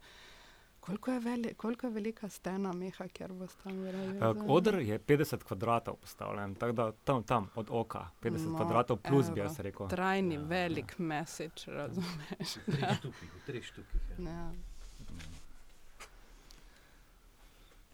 [0.85, 5.37] Koliko je, veli, koliko je velika stena, Miha, kjer bo tam uh, Odr je 50
[5.39, 9.41] kvadratov postavljen, tako da tam, tam od oka, 50 No, no, kvadratov plus bi evo.
[9.41, 9.87] jaz rekel.
[9.87, 11.05] Trajni, Ja, ja, velik ja.
[11.05, 12.55] message, razumeš?
[12.57, 14.01] V treh štukih, v treh štukih.
[14.19, 14.25] Ja.
[14.25, 14.51] Ja.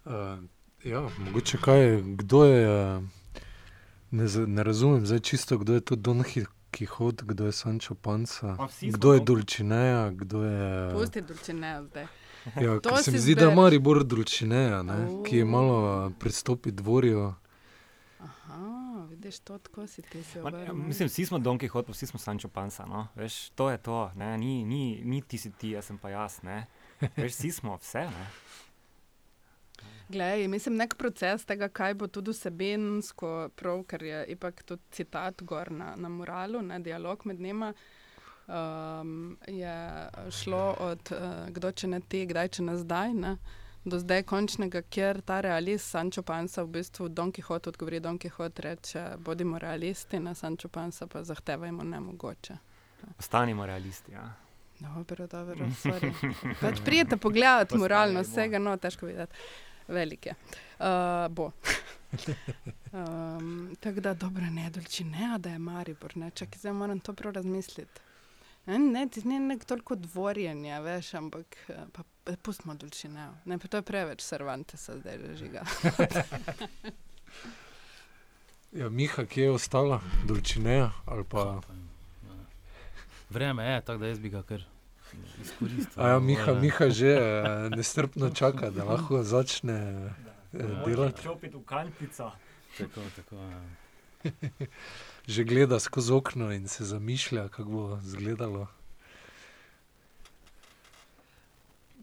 [0.04, 0.44] Uh,
[0.84, 2.66] ja, mogoče kaj, kdo je.
[2.96, 3.02] Uh,
[4.10, 6.22] ne, ne razumem zdaj čisto, kdo je to Don
[6.72, 10.90] Quixote, kdo je Sancho Panza, kdo je Don- Dulcineja, kdo je.
[10.92, 12.06] Pusti dolčine zdaj.
[12.56, 13.54] Ja, To se mi zdi, da je.
[13.54, 15.50] Maribor Dulcineja, ne, ki je Oh.
[15.50, 15.76] malo
[16.06, 17.34] uh, pristopi dvorju.
[18.18, 18.58] Aha,
[19.10, 20.74] vidiš, to tako si ti se obrnil.
[20.74, 22.84] mislim, vsi smo Don Quixote, pa vsi smo Sancho Panza.
[22.86, 23.08] No?
[23.14, 24.38] Veš, to je to, ne?
[24.38, 26.42] ni, ni, ni ti si ti, jaz sem pa jaz.
[26.42, 26.66] Ne?
[27.16, 27.98] Veš, vsi smo vse.
[27.98, 28.26] Ne?
[30.08, 35.42] Glej, mislim, nek proces tega, kaj bo tudi vsebinsko, prav, ker je ipak tudi citat
[35.42, 37.72] gor na, na moralu, ne, dialog med njima.
[38.52, 43.30] Um, je šlo od uh, kdo če ne ti, kdaj če ne zdaj, ne,
[43.84, 48.66] do zdaj končnega, kjer ta realist Sancho Pansa v bistvu Don Quixote odgovori, Don Quixote
[48.66, 52.58] reče, bodimo realisti, na Sancho Pansa pa zahtevajmo nemogoče.
[53.18, 54.12] Ostanimo realisti.
[54.12, 54.28] Ja.
[54.82, 55.72] Dobro, dobro.
[56.60, 59.32] Pač prijete pogledati moralno, vsega, no, težko videti.
[59.88, 60.34] Velik je.
[60.78, 61.50] Uh, bo.
[62.92, 67.16] Um, tako da, dobro, ne, dolči ne, da je Maribor, ne, čakaj, zdaj moram to
[67.16, 68.11] prav razmisliti.
[68.66, 73.28] Ne, ne, ti ni nek toliko dvorjenja, veš, ampak eh, pa, pa pustimo dolči ne.
[73.58, 75.64] Pa to je preveč Cervantesa zdaj režiga.
[78.72, 80.00] Ja, Miha, kje je ostala,
[81.06, 81.60] ali pa.
[82.24, 82.34] Ja.
[83.30, 84.62] Vreme je, tako da jaz bi ga kar
[85.42, 86.02] izkoristil.
[86.02, 89.76] A ja, Miha, Eh, Miha že eh, nestrpno čaka, da lahko začne.
[90.52, 91.22] eh, delati.
[91.22, 92.32] Čopiti v kantico.
[92.78, 93.60] Tako, tako, ja.
[95.26, 98.66] Že gleda skozi okno in se zamišlja, kako bo izgledalo.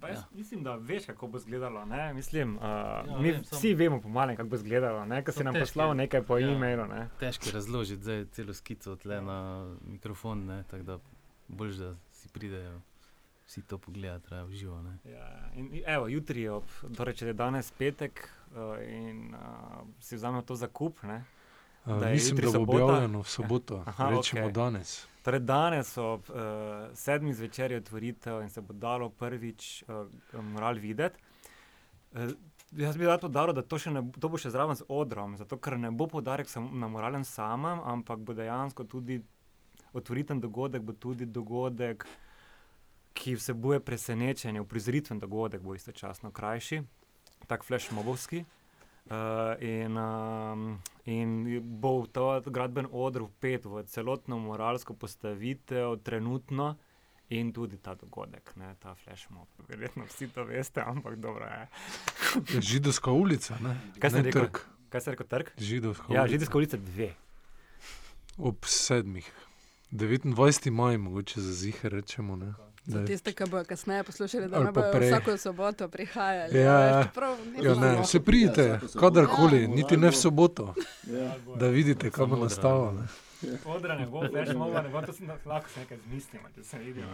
[0.02, 0.24] Ja.
[0.32, 1.86] mislim, da veš, kako bo izgledalo.
[1.86, 2.14] Ne?
[2.14, 5.22] Mislim, uh, Ja, ja, mi vem, sam- vsi vemo, pomalo, kako bo izgledalo.
[5.26, 6.52] To si nam težko poslal nekaj po Ja.
[6.52, 6.86] e-mailu.
[6.86, 7.10] Ne?
[7.20, 9.40] Težko je razložiti zdaj celo skico tle na
[9.84, 11.00] mikrofon, ne, tako da
[11.48, 12.82] bolj, da si pridejo
[13.46, 14.82] vsi to pogledati, raje v živo.
[14.82, 14.98] Ne.
[15.06, 16.64] Ja, in, in, evo, jutri je, ob,
[16.96, 19.40] torej, če je danes petek uh, in uh,
[20.00, 21.04] si vzamemo to za kup.
[21.04, 21.24] Ne?
[21.90, 22.84] Uh, Da mislim, da bo sobota?
[22.84, 24.54] objavljeno v soboto, Aha, rečemo okej.
[24.54, 25.08] danes.
[25.22, 26.36] Torej, danes ob uh,
[26.94, 30.06] sedmih zvečer je otvoritev in se bo dalo prvič uh,
[30.44, 31.20] moral videti.
[32.14, 32.30] Uh,
[32.74, 35.58] jaz bi rad podaril, da to, ne, bo- to bo še zraven z odrom, zato
[35.58, 39.22] ker ne bo podarek na moralnem samem, ampak bo dejansko tudi
[39.92, 42.06] otvoriten dogodek, bo tudi dogodek,
[43.14, 46.84] ki vsebuje presenečenje, uprizoritven dogodek, bo istočasno krajši,
[47.48, 48.46] tak flashmobovski.
[49.10, 49.16] Uh,
[49.60, 51.32] in, um, in
[51.82, 56.76] bo ta gradben odr vpet v celotno moralsko postavitev, trenutno
[57.30, 59.48] in tudi ta dogodek, ne, ta flashmob.
[59.68, 61.68] Verjetno vsi to veste, ampak dobro je.
[62.70, 63.74] Židovska ulica, ne?
[64.00, 64.42] Kaj sem ne rekel?
[64.44, 64.62] trg.
[64.90, 65.50] Kaj se je rekel, trg?
[65.58, 66.32] Židovska Ja, ulica.
[66.32, 67.10] židovska ulica dve.
[68.38, 69.32] Ob sedmih.
[69.92, 70.72] 29.
[70.72, 72.36] maj, mogoče za zihe rečemo.
[72.36, 72.54] Ne?
[72.90, 76.58] Da Za tiste, ki bodo kasneje poslušali, da ne bodo vsako soboto prihajali.
[76.58, 77.00] Ja, ja.
[77.62, 78.04] Ja, ne, lahko.
[78.06, 80.74] se pridite, Ja, kadarkoli, Ja, niti ne v soboto,
[81.06, 81.36] Ja.
[81.56, 82.88] da vidite, kam bo nastalo.
[82.88, 83.06] odra,
[83.44, 83.58] ne.
[83.68, 87.08] Odra ne bo, flashmoba ne bo, to sem lahko se nekaj zmislimo, če se vidimo.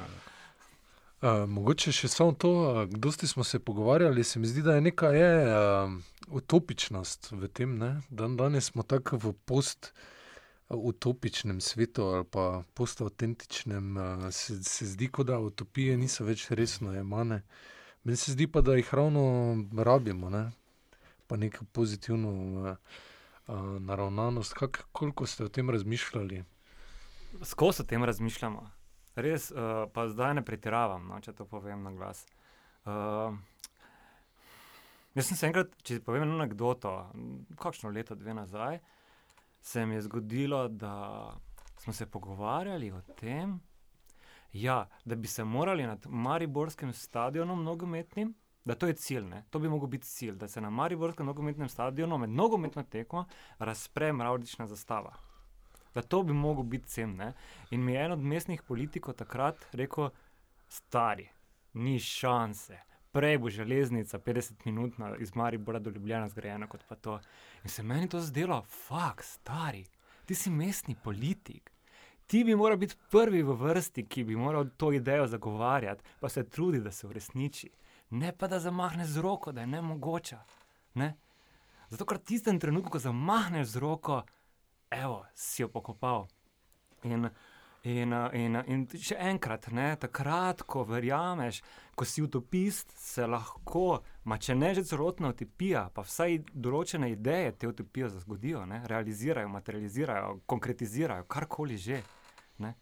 [1.21, 4.75] Uh, mogoče še samo to, uh, kdo ste smo se pogovarjali, se mi zdi, da
[4.75, 5.91] je neka je, uh,
[6.29, 8.01] utopičnost v tem, ne?
[8.09, 9.91] Dan danes smo tako v post
[10.69, 16.93] utopičnem svetu ali pa postautentičnem, uh, se, se zdi, kot da utopije niso več resno
[16.93, 17.41] jemane.
[18.03, 19.23] Meni se zdi pa, da jih ravno
[19.77, 20.51] rabimo, ne?
[21.27, 22.77] pa neko pozitivno uh,
[23.47, 24.53] uh, naravnanost.
[24.53, 26.43] Kak, koliko ste o tem razmišljali?
[27.43, 28.69] Skozi o tem razmišljamo.
[29.15, 32.25] Res, uh, pa zdaj ne pretiravam, no, če to povem na glas.
[32.85, 33.37] Uh,
[35.15, 36.93] jaz sem se enkrat, če povem anekdoto,
[37.61, 38.81] kakšno leto, dve nazaj,
[39.65, 41.33] se mi je zgodilo, da
[41.77, 43.59] smo se pogovarjali o tem,
[44.53, 49.43] ja, da bi se morali nad Mariborskim stadionom nogometnim, da to je cilj, ne?
[49.49, 53.25] to bi mogel biti cilj, da se na Mariborskem nogometnem stadionu med nogometno tekmo
[53.59, 55.13] razpre mravljična zastava.
[55.93, 57.15] Da to bi mogel biti cen.
[57.15, 57.33] Ne?
[57.69, 60.09] In mi je en od mestnih politikov takrat rekel,
[60.67, 61.29] stari,
[61.73, 62.79] ni šanse.
[63.15, 67.19] Prej bo železnica 50 minut iz Maribora do Ljubljana zgrajena kot pa to.
[67.63, 69.85] In se meni to zdelo, fuk, stari,
[70.25, 71.71] ti si mestni politik.
[72.27, 76.43] Ti bi moral biti prvi v vrsti, ki bi moral to idejo zagovarjati, pa se
[76.49, 77.69] trudi, da se uresniči.
[78.09, 80.37] Ne pa da zamahne z roko, da je ne mogoče.
[81.89, 84.23] Zato, ker tistem trenutku, ko zamahneš z roko,
[84.91, 86.27] evo, si jo pokopal.
[87.03, 87.29] In,
[87.85, 91.61] in, in, in še enkrat, ne, takrat, ko verjameš,
[91.95, 97.51] ko si utopist, se lahko, ma če ne že celotna utopija, pa vsaj določene ideje
[97.61, 102.01] te utopije zgodijo, ne, realizirajo, materializirajo, konkretizirajo, karkoli že.
[102.65, 102.73] Ne.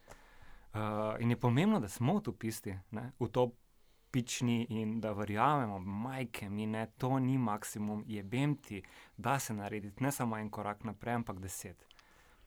[0.74, 6.88] Uh, in je pomembno, da smo utopisti, ne, utopični in da verjamemo, majke mi ne,
[6.98, 8.80] to ni maksimum, jebem ti,
[9.18, 11.86] da se narediti ne samo en korak naprej, ampak deset,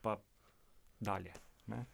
[0.01, 0.17] pa
[0.99, 1.37] dalje.
[1.67, 1.85] Ne.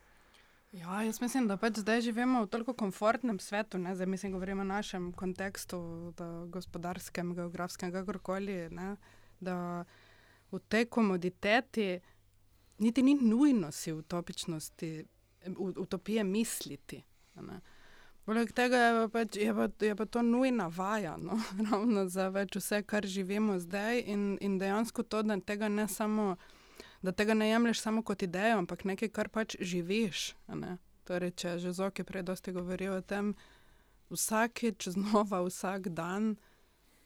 [0.73, 3.77] Ja, jaz mislim, da pač zdaj živimo v tako komfortnem svetu.
[3.77, 3.95] Ne?
[3.95, 8.69] Zdaj mislim, govorimo o našem kontekstu, da gospodarskem, geografskem, kakorkoli.
[8.73, 8.95] Ne?
[9.39, 9.85] Da
[10.51, 11.99] v tej komoditeti
[12.77, 15.05] niti ni nujno si utopičnosti,
[15.57, 17.03] utopije misliti.
[17.35, 17.61] ne.
[18.25, 21.37] Poleg tega je pa, pač, je, pa, je pa to nujna vaja, no?
[21.71, 26.35] ravno za več vse, kar živimo zdaj, in, in dejansko to, da tega ne samo
[27.03, 30.33] da tega ne jemliš samo kot idejo, ampak nekaj, kar pač živiš.
[30.47, 30.77] ne.
[31.03, 33.33] Torej, če že Zoki prej dosti govorijo o tem,
[34.09, 36.35] vsakeč znova, vsak dan,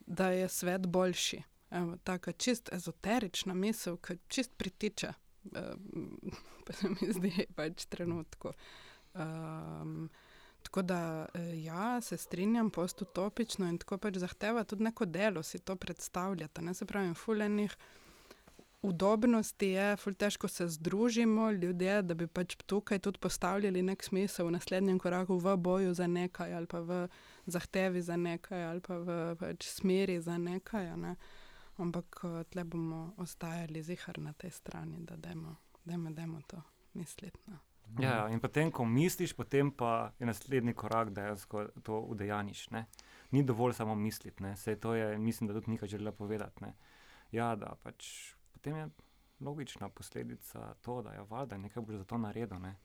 [0.05, 1.41] da je svet boljši.
[1.71, 5.10] Evo, taka čist ezoterična misel, ki čist pritiče,
[5.43, 6.13] um,
[6.65, 8.54] pa se mi zdi pač trenutku.
[9.17, 10.10] Um,
[10.62, 15.60] tako da, eh, ja, se strinjam, postutopično in tako pač zahteva tudi neko delo, si
[15.60, 16.62] to predstavljate.
[16.62, 17.77] Ne se pravi, fulejnih
[18.88, 24.48] udobnosti je, ful težko se združimo, ljudje, da bi pač tukaj tudi postavljali nek smisel
[24.48, 27.08] v naslednjem koraku v boju za nekaj, ali pa v
[27.46, 30.92] zahtevi za nekaj, ali pa v pač smeri za nekaj.
[30.98, 31.15] Ne?
[31.77, 36.62] Ampak eh, tle bomo ostajali zihar na tej strani, da dajmo, dajmo, dajmo to
[36.94, 37.40] misliti.
[37.46, 37.60] No.
[38.00, 41.35] Ja, ja, in potem, ko misliš, potem pa je naslednji korak, da
[41.83, 42.69] to udejaniš.
[42.75, 42.85] Ne?
[43.31, 44.44] Ni dovolj samo misliti?
[44.56, 46.63] Saj to je, mislim, da tudi nekaj želela povedati.
[46.63, 46.73] Ne?
[47.31, 48.89] ja, da pač potem je
[49.39, 52.60] logična posledica to, da je valjda nekaj boš za to naredil.
[52.60, 52.75] Ne?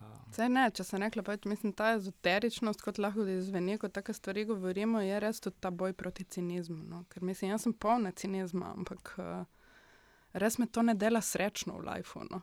[0.00, 4.14] Um, Saj ne, če se nekaj pač, mislim, ta ezoteričnost, kot lahko izveni, ko take
[4.14, 6.80] stvari govorimo, je res tudi ta boj proti cinizmu.
[6.86, 7.04] No?
[7.12, 9.42] Ker mislim, jaz sem polna cinizma, ampak uh,
[10.32, 12.24] res me to ne dela srečno v lifeu.
[12.30, 12.42] No?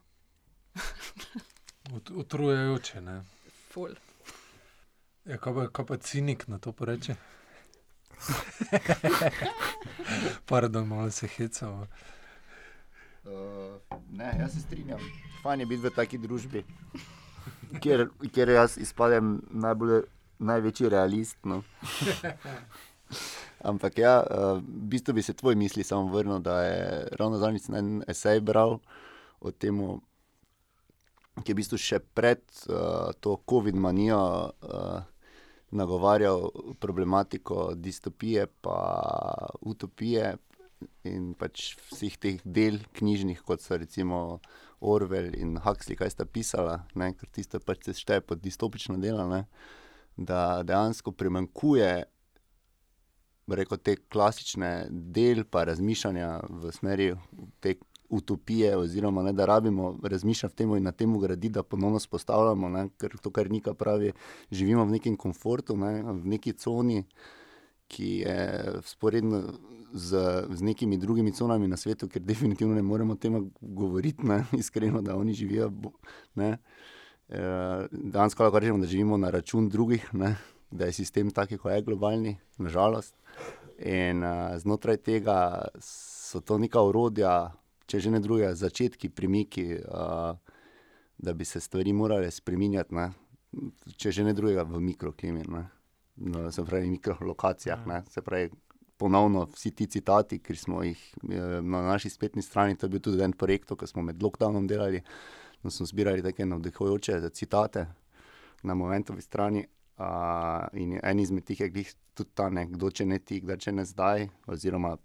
[1.96, 3.02] Ut, utrujajoče.
[3.02, 3.22] Ne?
[3.72, 3.96] Ful.
[5.26, 7.16] Ja, kaj, pa, kaj pa cinik na to poreče?
[10.50, 11.88] Pardon, malo se hecamo.
[13.26, 15.00] Uh, ne, jaz se strinjam.
[15.44, 16.64] Fajn je biti v taki družbi,
[17.82, 20.04] kjer, kjer jaz izpadem najbolj,
[20.40, 21.38] največji realist.
[21.44, 21.64] No.
[23.70, 27.70] Ampak ja, uh, v bistvu bi se tvoj misli samo vrnil, da je ravno zadnjič
[27.74, 28.78] en esej bral
[29.40, 29.82] o tem,
[31.42, 35.02] ki je v bistvu še pred uh, to COVID-manijo uh,
[35.72, 36.50] nagovarjal
[36.80, 38.76] problematiko distopije in
[39.62, 40.36] utopije
[41.04, 44.40] in pač vseh teh del knjižnih, kot so recimo
[44.82, 49.26] Orwell in Huxley, kaj sta pisala, ne, ker tisto pač se šteje pod distopično delo,
[49.30, 49.46] ne,
[50.18, 52.04] da dejansko primankuje
[53.48, 57.12] rekel, te klasične del pa razmišljanja v smeri
[57.62, 57.76] te
[58.10, 62.70] utopije, oziroma ne, da rabimo razmišljati v tem in na tem graditi, da ponovno spostavljamo,
[62.70, 64.12] ne, ker to, kar Nika pravi,
[64.52, 67.04] živimo v nekem komfortu, ne, v neki coni,
[67.88, 68.38] ki je
[68.86, 69.44] sporedna
[69.94, 74.44] z, z nekimi drugimi conami na svetu, ker definitivno ne moremo o tem govoriti, ne,
[74.62, 75.72] iskreno, da oni živijo.
[76.36, 76.58] E,
[77.92, 80.36] Danes lahko rečemo, da živimo na račun drugih, ne,
[80.72, 83.16] da je sistem taki, kot je globalni, nažalost.
[83.80, 87.52] In uh, znotraj tega so to neka urodja,
[87.86, 90.36] če že ne druge, začetki, premiki, uh,
[91.18, 93.12] da bi se stvari morale spremenjati, ne?
[93.98, 95.64] če že ne drugega, v mikroklimi, ne?
[96.16, 97.86] no, se pravi, mikrolokacijah.
[97.88, 98.02] Ne?
[98.12, 98.50] Se pravi,
[98.98, 103.24] ponovno vsi ti citati, ki smo jih na naši spletni strani, to je bil tudi
[103.24, 105.02] en projekt, ki smo med lockdownom delali,
[105.64, 107.88] da smo zbirali take navdihujoče citate
[108.64, 109.66] na momentovi strani.
[109.96, 113.72] Uh, in en izmed teh je tudi ta, ne, kdo če ne ti, kdo če
[113.72, 114.28] ne zdaj.
[114.52, 114.98] Oziroma,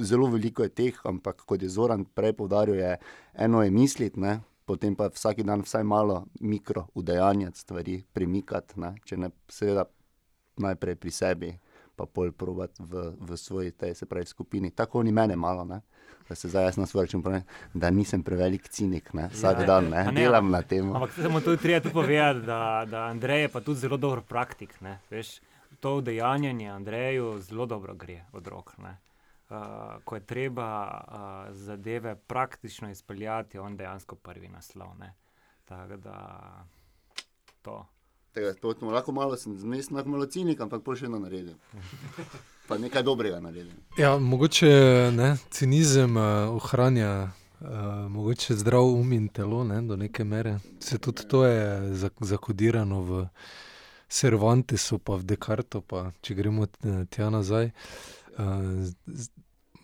[0.00, 2.96] zelo veliko je teh, ampak kot je Zoran prej povdaril, je
[3.34, 8.94] eno je misliti, ne, potem pa vsak dan vsaj malo mikro udejanjati stvari, premikati, ne,
[9.04, 9.88] če ne seveda
[10.58, 11.54] najprej pri sebi.
[11.98, 14.70] Pa pol provat v, v svoji, tej, se pravi, skupini.
[14.70, 15.80] Tako ni mene malo, ne?
[16.28, 17.42] da se zdaj jaz na svoj račun pravim,
[17.74, 19.28] da nisem prevelik cinik, ne?
[19.32, 20.04] vsak ja, dan ne?
[20.04, 20.92] Ne, delam na tem.
[20.94, 24.78] Ampak se mu tudi treba povedati, da, da Andrej je pa tudi zelo dober praktik.
[25.10, 25.40] Veš,
[25.80, 28.76] to udejanjanje Andreju zelo dobro gre od rok.
[29.48, 29.56] Uh,
[30.04, 34.88] ko je treba uh, zadeve praktično izpeljati, on dejansko prvi naslov.
[35.64, 36.40] Tako da
[37.62, 37.86] to.
[38.32, 38.52] Tega,
[38.92, 41.56] lahko malo sem zmeden, lahko malo cinik, ampak pa še eno naredim.
[42.68, 43.72] Pa nekaj dobrega naredim.
[43.96, 44.68] Ja, mogoče
[45.16, 47.70] ne, cinizem uh, ohranja uh,
[48.12, 50.58] mogoče zdrav um in telo ne, do neke mere.
[50.80, 53.24] Se tudi to je zakodirano v
[54.08, 56.68] Cervantesu, pa v Descartesu, pa če gremo
[57.08, 57.72] tja nazaj.
[57.72, 58.17] Uh,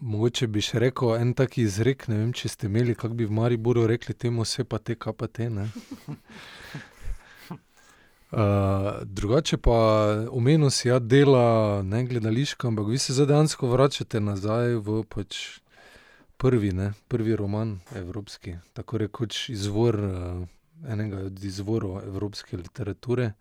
[0.05, 3.35] Mogoče bi še rekel en tak izrek, ne vem, če ste imeli, kako bi v
[3.35, 5.49] Mariboru rekli temu, vse pa te, kaj pa te.
[5.49, 5.63] Uh,
[9.17, 9.79] drugače pa
[10.35, 15.41] omenil si, ja, dela ne gledališko, ampak vi se zadejansko vračate nazaj v pač
[16.37, 20.45] prvi, ne, prvi roman evropski, tako rekoč izvor uh,
[20.91, 23.33] enega od izvorov evropske literature.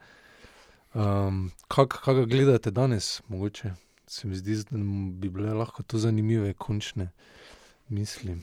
[0.93, 3.73] Um, Kako kak gledate danes, mogoče?
[4.13, 4.77] Se mi zdi, da
[5.21, 7.07] bi bile lahko to zanimive, končne
[7.89, 8.35] misli.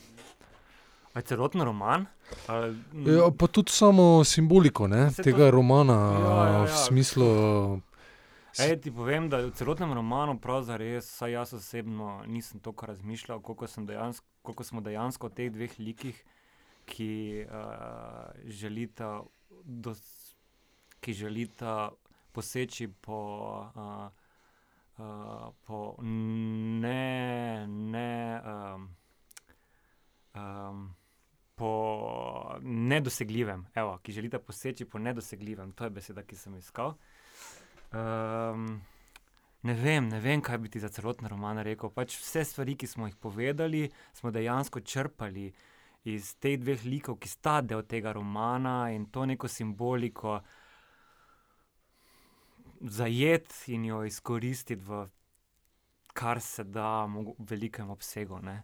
[1.14, 2.06] Je celoten roman?
[2.46, 2.74] Ali...
[3.06, 5.50] Ja, pa tudi samo simboliko ne, tega to...
[5.50, 6.64] romana, ja, ja, ja.
[6.64, 7.28] v smislu.
[8.58, 10.34] Ej, ti povem, da v celotnem romanu,
[10.74, 15.78] res, saj jaz osebno nisem toliko razmišljal, koliko, dejansko, koliko smo dejansko v teh dveh
[15.78, 16.24] likih,
[16.90, 19.22] ki, uh, želita,
[19.62, 20.02] dos,
[20.98, 21.92] ki želita
[22.34, 23.22] poseči po,
[23.70, 24.19] uh,
[25.01, 27.66] uh, po ne.
[27.66, 28.88] ne um,
[30.36, 30.88] um,
[31.61, 36.94] po nedosegljivem, evo, ki želite poseči po nedosegljivem, to je beseda, ki sem iskal.
[37.92, 38.78] Um,
[39.68, 41.92] ne vem, ne vem, kaj bi ti za celoten roman rekel.
[41.92, 43.82] Pač vse stvari, ki smo jih povedali,
[44.16, 45.51] smo dejansko črpali
[46.09, 50.38] iz teh dveh likov, ki sta del tega romana in to neko simboliko
[52.81, 55.07] zajeti in jo izkoristiti v
[56.12, 57.09] kar se da
[57.39, 58.41] velikem obsegu.
[58.43, 58.62] Ne?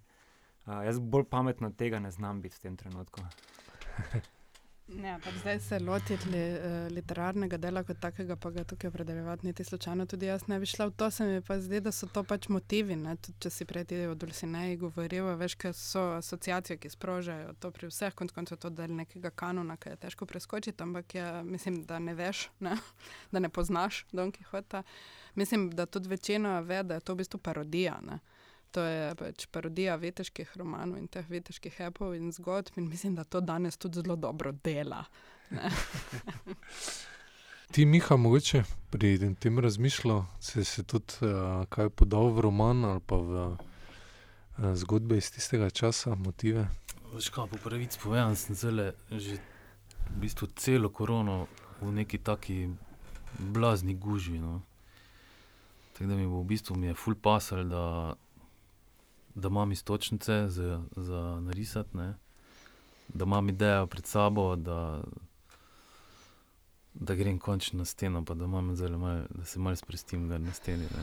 [0.67, 3.21] Uh, jaz bolj pametno tega ne znam biti v tem trenutku.
[4.87, 9.47] Ja, pač zdaj se lotiti li, uh, literarnega dela kot takega, pa ga tukaj opredeljevati,
[9.49, 11.09] niti slučajno tudi jaz ne bi šla v to.
[11.11, 12.95] Se mi pa zdi, da so to pač motivi.
[12.95, 17.91] Tudi, če si prej o Dulcineji govoril, veš, kaj so asociacije, ki sprožajo to pri
[17.91, 21.99] vseh, konc koncev to del nekega kanona, ki je težko preskočiti, ampak je, mislim, da
[21.99, 22.79] ne veš, ne?
[23.33, 24.85] da ne poznaš Don Quixota.
[25.35, 27.99] Mislim, da tudi večina ve, da je to v bistvu parodija.
[28.07, 28.23] Ne?
[28.77, 33.25] To je pač parodija veteških romanov in teh veteških epov in zgodb, in mislim, da
[33.25, 34.99] to danes tudi zelo dobro dela.
[37.73, 43.01] Ti, Miha, mogoče pri tem razmišljal, se je tudi uh, kaj podal v roman ali
[43.01, 43.57] pa v uh,
[44.75, 46.67] zgodbe iz tistega časa, motive.
[47.15, 49.41] Veš, kaj po pravici povem, sem zelo že
[50.13, 51.47] v bistvu celo korono
[51.81, 52.69] v neki taki
[53.39, 54.39] blazni gužvi.
[54.39, 54.61] No.
[55.97, 58.15] Tako da mi bo v bistvu mi je full pasal, da
[59.37, 62.15] da imam istočnice za, za narisati, ne?
[63.09, 65.03] da imam idejo pred sabo, da,
[66.95, 68.63] da grem končno na steno, pa da, mal,
[69.31, 70.87] da se malo spustim na steni.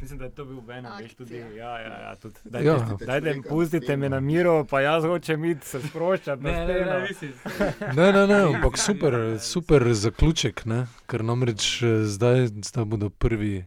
[0.00, 1.36] Mislim, da je to bil Ben, veš tudi.
[1.36, 2.34] Ja, ja, ja, tudi.
[2.44, 2.96] Dajte, ja.
[3.06, 6.42] dajte, pustite me na miru, pa jaz hočem iti se sproščati.
[6.42, 7.08] Ne, ne, ne,
[7.96, 10.86] ne, ne, ne, ampak super, super zaključek, ne?
[11.06, 13.64] ker namreč eh, zdaj, zdaj bodo prvi.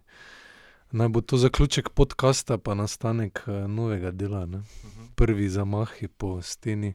[0.91, 4.45] Naj bo to zaključek podcasta, pa nastanek uh, novega dela.
[4.45, 4.57] Ne?
[4.57, 5.05] Mhm.
[5.15, 6.93] Prvi zamahi po steni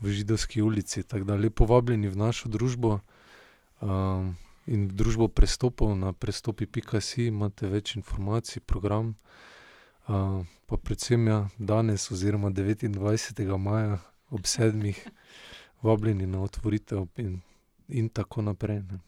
[0.00, 1.02] v Židovski ulici.
[1.02, 3.00] Tako da lepo vabljeni v našo družbo
[3.80, 9.14] um, in v družbo prestopov na prestopi.si, imate več informacij, program.
[10.08, 13.56] Uh, pa predvsem ja, danes, oziroma 29.
[13.56, 13.98] maja
[14.30, 15.08] ob sedmih,
[15.82, 17.40] vabljeni na otvoritev in,
[17.88, 18.82] in tako naprej.
[18.92, 19.00] Ne?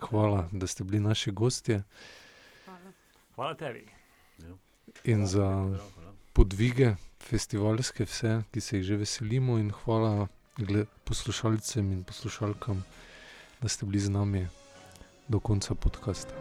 [0.00, 1.82] Hvala, da ste bili naši gostje.
[3.34, 3.86] Hvala tebi.
[5.04, 5.48] In za
[6.32, 10.28] podvige, festivalske, vse, ki se jih že veselimo, in hvala
[11.04, 12.84] poslušalcem in poslušalkam,
[13.62, 14.46] da ste bili z nami
[15.28, 16.34] do konca podcasta.